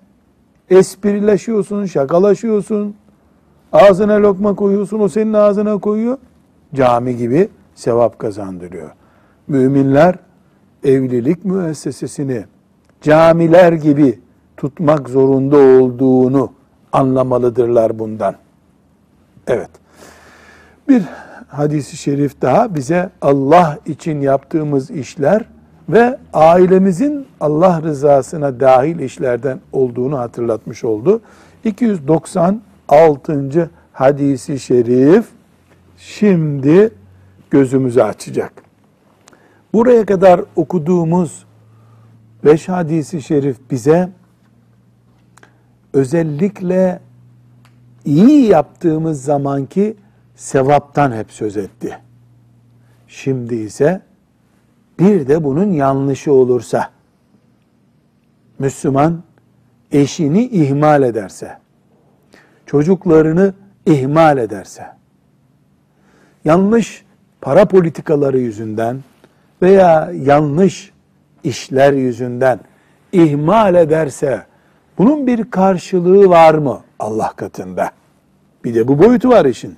[0.70, 2.96] esprileşiyorsun, şakalaşıyorsun,
[3.74, 6.18] ağzına lokma koyuyorsun, o senin ağzına koyuyor.
[6.74, 8.90] Cami gibi sevap kazandırıyor.
[9.48, 10.16] Müminler
[10.84, 12.46] evlilik müessesesini
[13.02, 14.20] camiler gibi
[14.58, 16.52] tutmak zorunda olduğunu
[16.92, 18.36] anlamalıdırlar bundan.
[19.48, 19.70] Evet.
[20.88, 21.04] Bir
[21.48, 25.46] hadisi şerif daha bize Allah için yaptığımız işler
[25.90, 31.22] ve ailemizin Allah rızasına dahil işlerden olduğunu hatırlatmış oldu.
[32.90, 33.70] 296.
[33.92, 35.28] hadisi şerif
[35.98, 36.94] şimdi
[37.50, 38.54] gözümüzü açacak.
[39.74, 41.46] Buraya kadar okuduğumuz
[42.46, 44.10] beş hadisi şerif bize
[45.94, 47.00] özellikle
[48.06, 49.96] iyi yaptığımız zamanki
[50.36, 52.00] sevaptan hep söz etti.
[53.08, 54.02] Şimdi ise
[55.00, 56.90] bir de bunun yanlışı olursa,
[58.60, 59.24] Müslüman
[59.92, 61.58] eşini ihmal ederse,
[62.70, 63.54] çocuklarını
[63.86, 64.86] ihmal ederse,
[66.46, 67.06] yanlış
[67.42, 69.04] para politikaları yüzünden
[69.62, 70.92] veya yanlış
[71.44, 72.60] işler yüzünden
[73.12, 74.46] ihmal ederse,
[74.98, 77.92] bunun bir karşılığı var mı Allah katında?
[78.64, 79.78] Bir de bu boyutu var işin.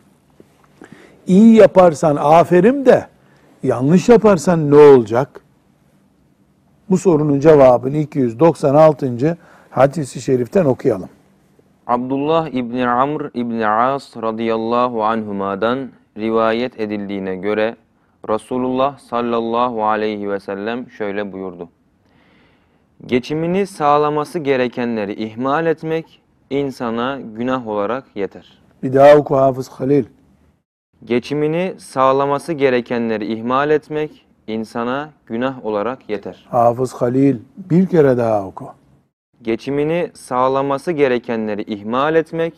[1.27, 3.07] İyi yaparsan aferin de
[3.63, 5.41] yanlış yaparsan ne olacak?
[6.89, 9.37] Bu sorunun cevabını 296.
[9.69, 11.09] hadisi şeriften okuyalım.
[11.91, 17.75] Abdullah İbni Amr İbni As radıyallahu anhuma'dan rivayet edildiğine göre
[18.29, 21.69] Resulullah sallallahu aleyhi ve sellem şöyle buyurdu.
[23.05, 28.59] Geçimini sağlaması gerekenleri ihmal etmek insana günah olarak yeter.
[28.83, 30.05] Bir daha oku Hafız Halil.
[31.05, 36.45] Geçimini sağlaması gerekenleri ihmal etmek insana günah olarak yeter.
[36.49, 38.80] Hafız Halil bir kere daha oku.
[39.41, 42.53] Geçimini sağlaması gerekenleri ihmal etmek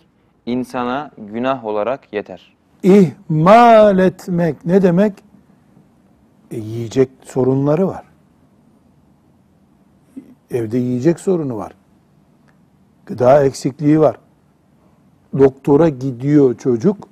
[0.45, 2.55] insana günah olarak yeter.
[2.83, 5.13] İhmal etmek ne demek?
[6.51, 8.03] E, yiyecek sorunları var.
[10.51, 11.73] Evde yiyecek sorunu var.
[13.05, 14.17] Gıda eksikliği var.
[15.39, 17.07] Doktora gidiyor çocuk.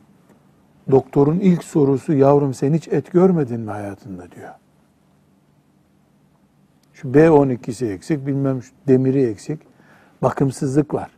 [0.92, 4.54] Doktorun ilk sorusu yavrum sen hiç et görmedin mi hayatında diyor.
[7.02, 9.60] Şu B12'si eksik, bilmem şu demiri eksik.
[10.22, 11.12] Bakımsızlık var.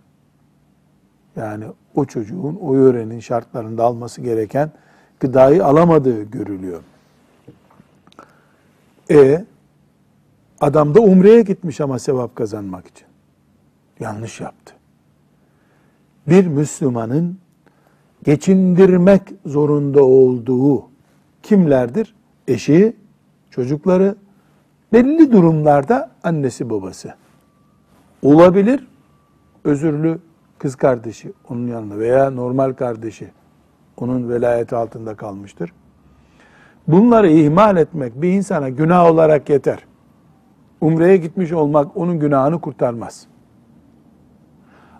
[1.35, 4.71] Yani o çocuğun o yörenin şartlarında alması gereken
[5.19, 6.81] gıdayı alamadığı görülüyor.
[9.11, 9.45] E
[10.61, 13.07] adam da umreye gitmiş ama sevap kazanmak için.
[13.99, 14.73] Yanlış yaptı.
[16.27, 17.37] Bir Müslümanın
[18.23, 20.85] geçindirmek zorunda olduğu
[21.43, 22.15] kimlerdir?
[22.47, 22.95] Eşi,
[23.51, 24.15] çocukları,
[24.93, 27.13] belli durumlarda annesi babası.
[28.21, 28.87] Olabilir,
[29.63, 30.19] özürlü
[30.59, 33.31] kız kardeşi onun yanında veya normal kardeşi
[33.97, 35.73] onun velayeti altında kalmıştır.
[36.87, 39.85] Bunları ihmal etmek bir insana günah olarak yeter.
[40.81, 43.27] Umre'ye gitmiş olmak onun günahını kurtarmaz.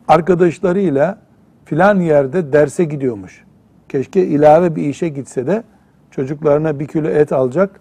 [0.08, 1.18] Arkadaşlarıyla
[1.66, 3.44] filan yerde derse gidiyormuş.
[3.90, 5.64] Keşke ilave bir işe gitse de
[6.12, 7.80] çocuklarına bir kilo et alacak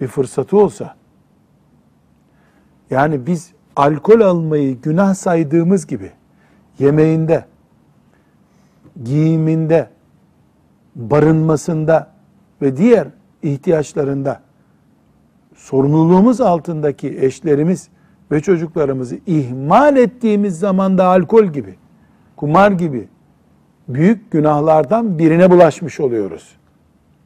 [0.00, 0.99] bir fırsatı olsa.
[2.90, 6.10] Yani biz alkol almayı günah saydığımız gibi
[6.78, 7.44] yemeğinde,
[9.04, 9.88] giyiminde,
[10.94, 12.10] barınmasında
[12.62, 13.08] ve diğer
[13.42, 14.40] ihtiyaçlarında
[15.54, 17.88] sorumluluğumuz altındaki eşlerimiz
[18.32, 21.74] ve çocuklarımızı ihmal ettiğimiz zaman da alkol gibi,
[22.36, 23.08] kumar gibi
[23.88, 26.56] büyük günahlardan birine bulaşmış oluyoruz.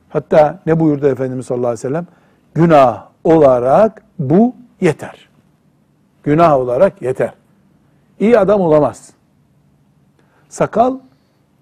[0.08, 2.06] Hatta ne buyurdu Efendimiz sallallahu aleyhi ve sellem?
[2.54, 5.33] Günah olarak bu yeter.
[6.24, 7.34] Günah olarak yeter.
[8.20, 9.12] İyi adam olamaz.
[10.48, 10.98] Sakal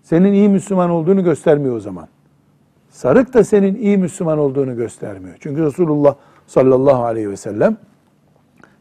[0.03, 2.09] senin iyi Müslüman olduğunu göstermiyor o zaman.
[2.91, 5.37] Sarık da senin iyi Müslüman olduğunu göstermiyor.
[5.41, 6.15] Çünkü Resulullah
[6.47, 7.77] sallallahu aleyhi ve sellem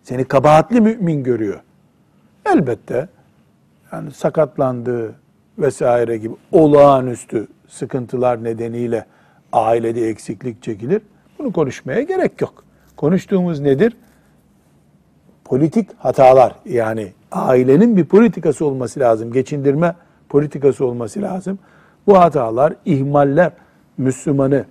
[0.04, 1.60] seni kabahatli mümin görüyor.
[2.46, 3.10] Elbette
[3.92, 5.16] yani sakatlandığı
[5.58, 9.06] vesaire gibi olağanüstü sıkıntılar nedeniyle
[9.54, 11.02] ailede eksiklik çekilir.
[11.40, 12.64] Bunu konuşmaya gerek yok.
[12.98, 13.98] Konuştuğumuz nedir?
[15.52, 19.34] Politik hatalar yani ailenin bir politikası olması lazım.
[19.34, 19.96] Geçindirme
[20.30, 21.60] politikası olması lazım.
[22.08, 23.52] Bu hatalar, ihmaller
[23.98, 24.66] Müslümanı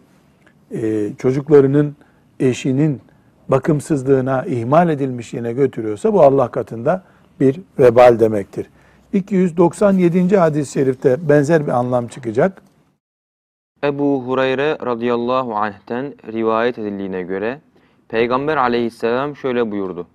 [0.70, 1.96] e, çocuklarının,
[2.40, 3.00] eşinin
[3.48, 7.02] bakımsızlığına, ihmal edilmişliğine götürüyorsa bu Allah katında
[7.40, 8.66] bir vebal demektir.
[9.12, 10.36] 297.
[10.36, 12.62] hadis-i şerifte benzer bir anlam çıkacak.
[13.84, 17.60] Ebu Hureyre radıyallahu anh'ten rivayet edildiğine göre
[18.08, 20.06] Peygamber aleyhisselam şöyle buyurdu.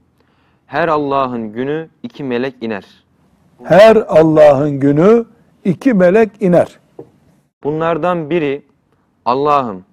[0.67, 2.85] Her Allah'ın günü iki melek iner.
[3.63, 5.25] Her Allah'ın günü
[5.65, 6.79] iki melek iner.
[7.63, 8.61] Bunlardan biri
[9.25, 9.83] Allah'ım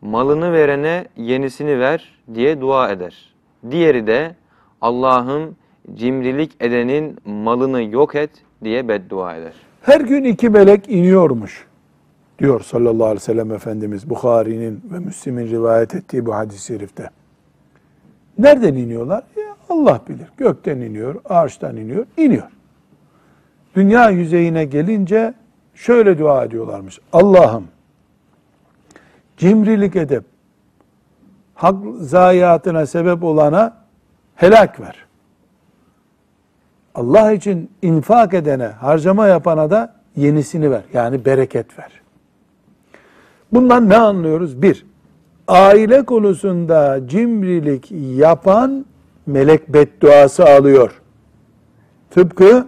[0.00, 3.34] malını verene yenisini ver diye dua eder.
[3.70, 4.34] Diğeri de
[4.80, 5.56] Allah'ım
[5.94, 8.30] cimrilik edenin malını yok et
[8.64, 9.52] diye beddua eder.
[9.82, 11.66] Her gün iki melek iniyormuş
[12.38, 17.10] diyor sallallahu aleyhi ve sellem Efendimiz Bukhari'nin ve Müslim'in rivayet ettiği bu hadis-i şerifte.
[18.38, 19.24] Nereden iniyorlar?
[19.70, 20.28] Allah bilir.
[20.36, 22.48] Gökten iniyor, ağaçtan iniyor, iniyor.
[23.74, 25.34] Dünya yüzeyine gelince
[25.74, 27.00] şöyle dua ediyorlarmış.
[27.12, 27.64] Allah'ım
[29.36, 30.24] cimrilik edip
[31.54, 33.76] hak zayiatına sebep olana
[34.34, 34.96] helak ver.
[36.94, 40.82] Allah için infak edene, harcama yapana da yenisini ver.
[40.92, 41.90] Yani bereket ver.
[43.52, 44.62] Bundan ne anlıyoruz?
[44.62, 44.86] Bir,
[45.48, 48.86] aile konusunda cimrilik yapan
[49.26, 51.00] melek bedduası alıyor.
[52.10, 52.66] Tıpkı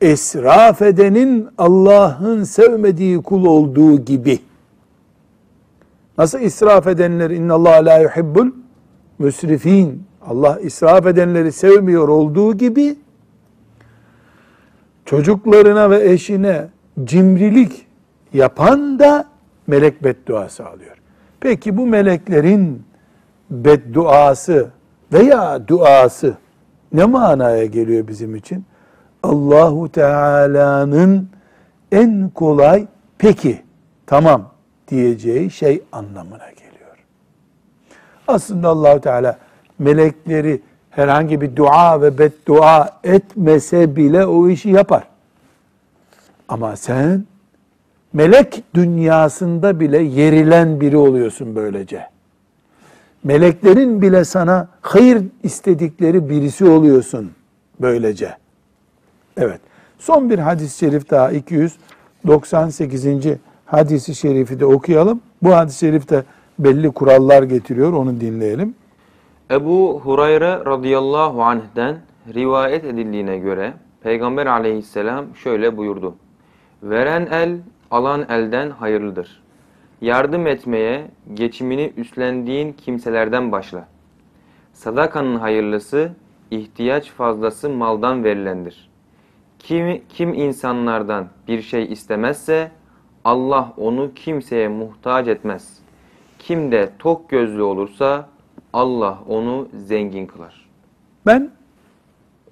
[0.00, 4.38] esraf edenin Allah'ın sevmediği kul olduğu gibi.
[6.18, 8.50] Nasıl israf edenler inna Allah la yuhibbul
[9.18, 10.02] müsrifin.
[10.26, 12.96] Allah israf edenleri sevmiyor olduğu gibi
[15.04, 16.68] çocuklarına ve eşine
[17.04, 17.86] cimrilik
[18.32, 19.28] yapan da
[19.66, 20.96] melek bedduası alıyor.
[21.40, 22.82] Peki bu meleklerin
[23.50, 24.70] bedduası
[25.12, 26.36] veya duası
[26.92, 28.64] ne manaya geliyor bizim için?
[29.22, 31.28] Allahu Teala'nın
[31.92, 32.86] en kolay
[33.18, 33.62] peki
[34.06, 34.50] tamam
[34.88, 36.96] diyeceği şey anlamına geliyor.
[38.28, 39.38] Aslında Allahu Teala
[39.78, 45.02] melekleri herhangi bir dua ve beddua etmese bile o işi yapar.
[46.48, 47.24] Ama sen
[48.12, 52.15] melek dünyasında bile yerilen biri oluyorsun böylece.
[53.26, 57.30] Meleklerin bile sana hayır istedikleri birisi oluyorsun
[57.80, 58.36] böylece.
[59.36, 59.60] Evet.
[59.98, 63.06] Son bir hadis-i şerif daha 298.
[63.66, 65.20] hadisi şerifi de okuyalım.
[65.42, 66.24] Bu hadis-i şerifte
[66.58, 67.92] belli kurallar getiriyor.
[67.92, 68.74] Onu dinleyelim.
[69.50, 71.96] Ebu Hureyre radıyallahu anh'den
[72.34, 73.72] rivayet edildiğine göre
[74.02, 76.14] Peygamber aleyhisselam şöyle buyurdu.
[76.82, 77.58] Veren el
[77.90, 79.45] alan elden hayırlıdır.
[80.00, 83.88] Yardım etmeye geçimini üstlendiğin kimselerden başla.
[84.72, 86.10] Sadakanın hayırlısı
[86.50, 88.90] ihtiyaç fazlası maldan verilendir.
[89.58, 92.70] Kim, kim insanlardan bir şey istemezse
[93.24, 95.78] Allah onu kimseye muhtaç etmez.
[96.38, 98.28] Kim de tok gözlü olursa
[98.72, 100.68] Allah onu zengin kılar.
[101.26, 101.50] Ben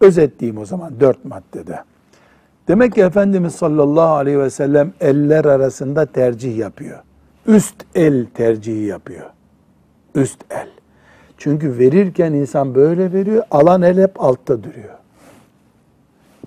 [0.00, 1.84] özetleyeyim o zaman dört maddede.
[2.68, 6.98] Demek ki Efendimiz sallallahu aleyhi ve sellem eller arasında tercih yapıyor.
[7.46, 9.30] Üst el tercihi yapıyor.
[10.14, 10.68] Üst el.
[11.38, 14.94] Çünkü verirken insan böyle veriyor, alan el hep altta duruyor.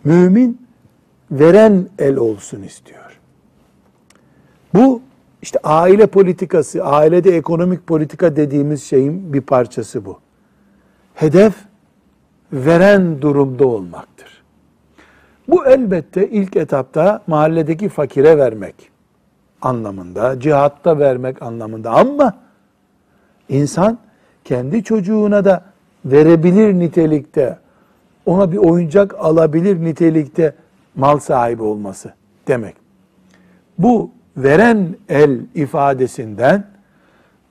[0.03, 0.67] Mümin
[1.31, 3.19] veren el olsun istiyor.
[4.73, 5.01] Bu
[5.41, 10.19] işte aile politikası, ailede ekonomik politika dediğimiz şeyin bir parçası bu.
[11.15, 11.53] Hedef
[12.53, 14.43] veren durumda olmaktır.
[15.47, 18.75] Bu elbette ilk etapta mahalledeki fakire vermek
[19.61, 22.33] anlamında, cihatta vermek anlamında ama
[23.49, 23.97] insan
[24.43, 25.63] kendi çocuğuna da
[26.05, 27.57] verebilir nitelikte,
[28.25, 30.53] ona bir oyuncak alabilir nitelikte
[30.95, 32.13] mal sahibi olması
[32.47, 32.75] demek.
[33.77, 36.67] Bu veren el ifadesinden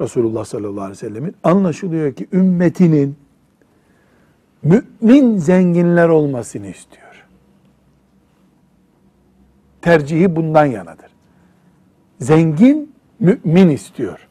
[0.01, 3.17] Resulullah sallallahu aleyhi ve sellemin anlaşılıyor ki ümmetinin
[4.63, 7.27] Mümin zenginler olmasını istiyor.
[9.83, 11.06] Tercihi bundan yanadır.
[12.21, 14.27] Zengin mümin istiyor.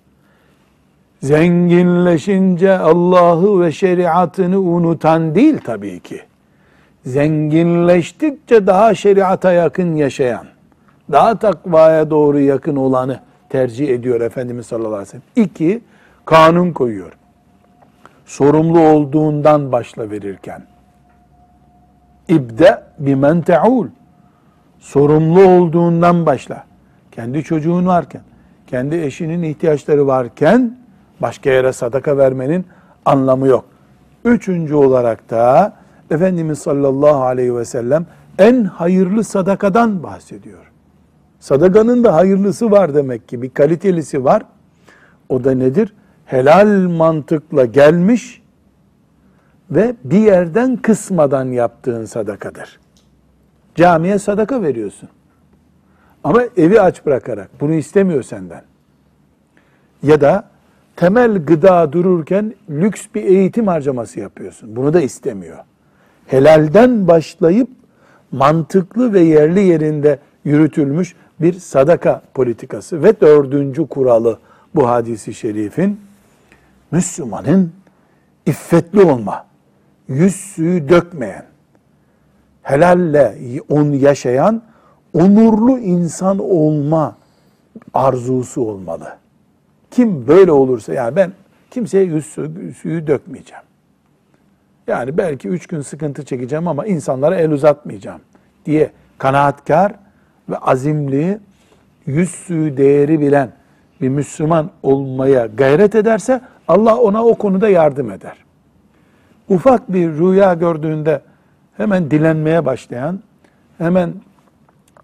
[1.22, 6.22] Zenginleşince Allah'ı ve şeriatını unutan değil tabii ki.
[7.06, 10.46] Zenginleştikçe daha şeriata yakın yaşayan,
[11.12, 13.20] daha takvaya doğru yakın olanı
[13.50, 15.46] tercih ediyor Efendimiz sallallahu aleyhi ve sellem.
[15.48, 15.82] İki,
[16.26, 17.12] kanun koyuyor.
[18.26, 20.64] Sorumlu olduğundan başla verirken.
[22.28, 23.88] İbde bimen te'ul.
[24.80, 26.64] Sorumlu olduğundan başla.
[27.16, 28.22] Kendi çocuğun varken,
[28.68, 30.78] kendi eşinin ihtiyaçları varken
[31.22, 32.66] başka yere sadaka vermenin
[33.06, 33.66] anlamı yok.
[34.26, 35.74] Üçüncü olarak da
[36.12, 38.06] Efendimiz sallallahu aleyhi ve sellem
[38.38, 40.72] en hayırlı sadakadan bahsediyor.
[41.40, 44.44] Sadakanın da hayırlısı var demek ki bir kalitelisi var.
[45.30, 45.94] O da nedir?
[46.26, 48.42] Helal mantıkla gelmiş
[49.72, 52.80] ve bir yerden kısmadan yaptığın sadakadır.
[53.76, 55.10] Camiye sadaka veriyorsun.
[56.26, 58.62] Ama evi aç bırakarak bunu istemiyor senden.
[60.04, 60.44] Ya da
[60.96, 64.76] temel gıda dururken lüks bir eğitim harcaması yapıyorsun.
[64.76, 65.58] Bunu da istemiyor.
[66.28, 67.70] Helalden başlayıp
[68.32, 74.40] mantıklı ve yerli yerinde yürütülmüş bir sadaka politikası ve dördüncü kuralı
[74.76, 76.00] bu hadisi şerifin
[76.92, 77.72] Müslümanın
[78.46, 79.46] iffetli olma,
[80.08, 81.46] yüz suyu dökmeyen,
[82.64, 83.38] helalle
[83.70, 84.62] on yaşayan
[85.16, 87.16] onurlu insan olma
[87.94, 89.18] arzusu olmalı.
[89.92, 91.32] Kim böyle olursa yani ben
[91.72, 92.26] kimseye yüz
[92.78, 93.64] suyu, dökmeyeceğim.
[94.88, 98.22] Yani belki üç gün sıkıntı çekeceğim ama insanlara el uzatmayacağım
[98.66, 99.94] diye kanaatkar
[100.50, 101.40] ve azimli,
[102.06, 103.52] yüz suyu değeri bilen
[104.02, 108.38] bir Müslüman olmaya gayret ederse Allah ona o konuda yardım eder.
[109.50, 111.22] Ufak bir rüya gördüğünde
[111.78, 113.20] hemen dilenmeye başlayan,
[113.78, 114.14] hemen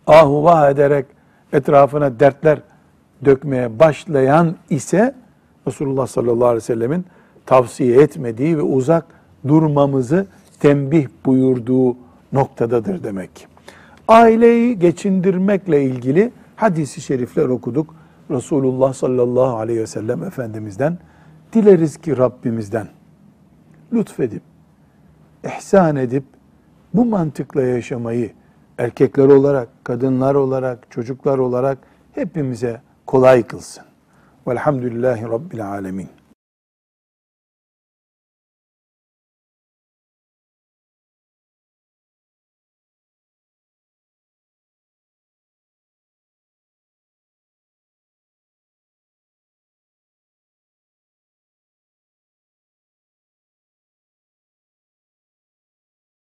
[0.08, 1.06] ahu vah ederek
[1.54, 2.62] etrafına dertler
[3.26, 5.16] dökmeye başlayan ise
[5.68, 7.06] Resulullah sallallahu aleyhi ve sellemin
[7.45, 9.06] tavsiye etmediği ve uzak
[9.47, 10.26] durmamızı
[10.60, 11.97] tembih buyurduğu
[12.34, 13.47] noktadadır demek.
[14.08, 17.95] Aileyi geçindirmekle ilgili hadisi şerifler okuduk.
[18.32, 20.97] Resulullah sallallahu aleyhi ve sellem Efendimiz'den
[21.54, 22.88] dileriz ki Rabbimizden
[23.93, 24.41] lütfedip,
[25.58, 26.24] ihsan edip
[26.93, 28.32] bu mantıkla yaşamayı
[28.78, 31.78] erkekler olarak, kadınlar olarak, çocuklar olarak
[32.12, 33.84] hepimize kolay kılsın.
[34.48, 36.10] Velhamdülillahi Rabbil Alemin.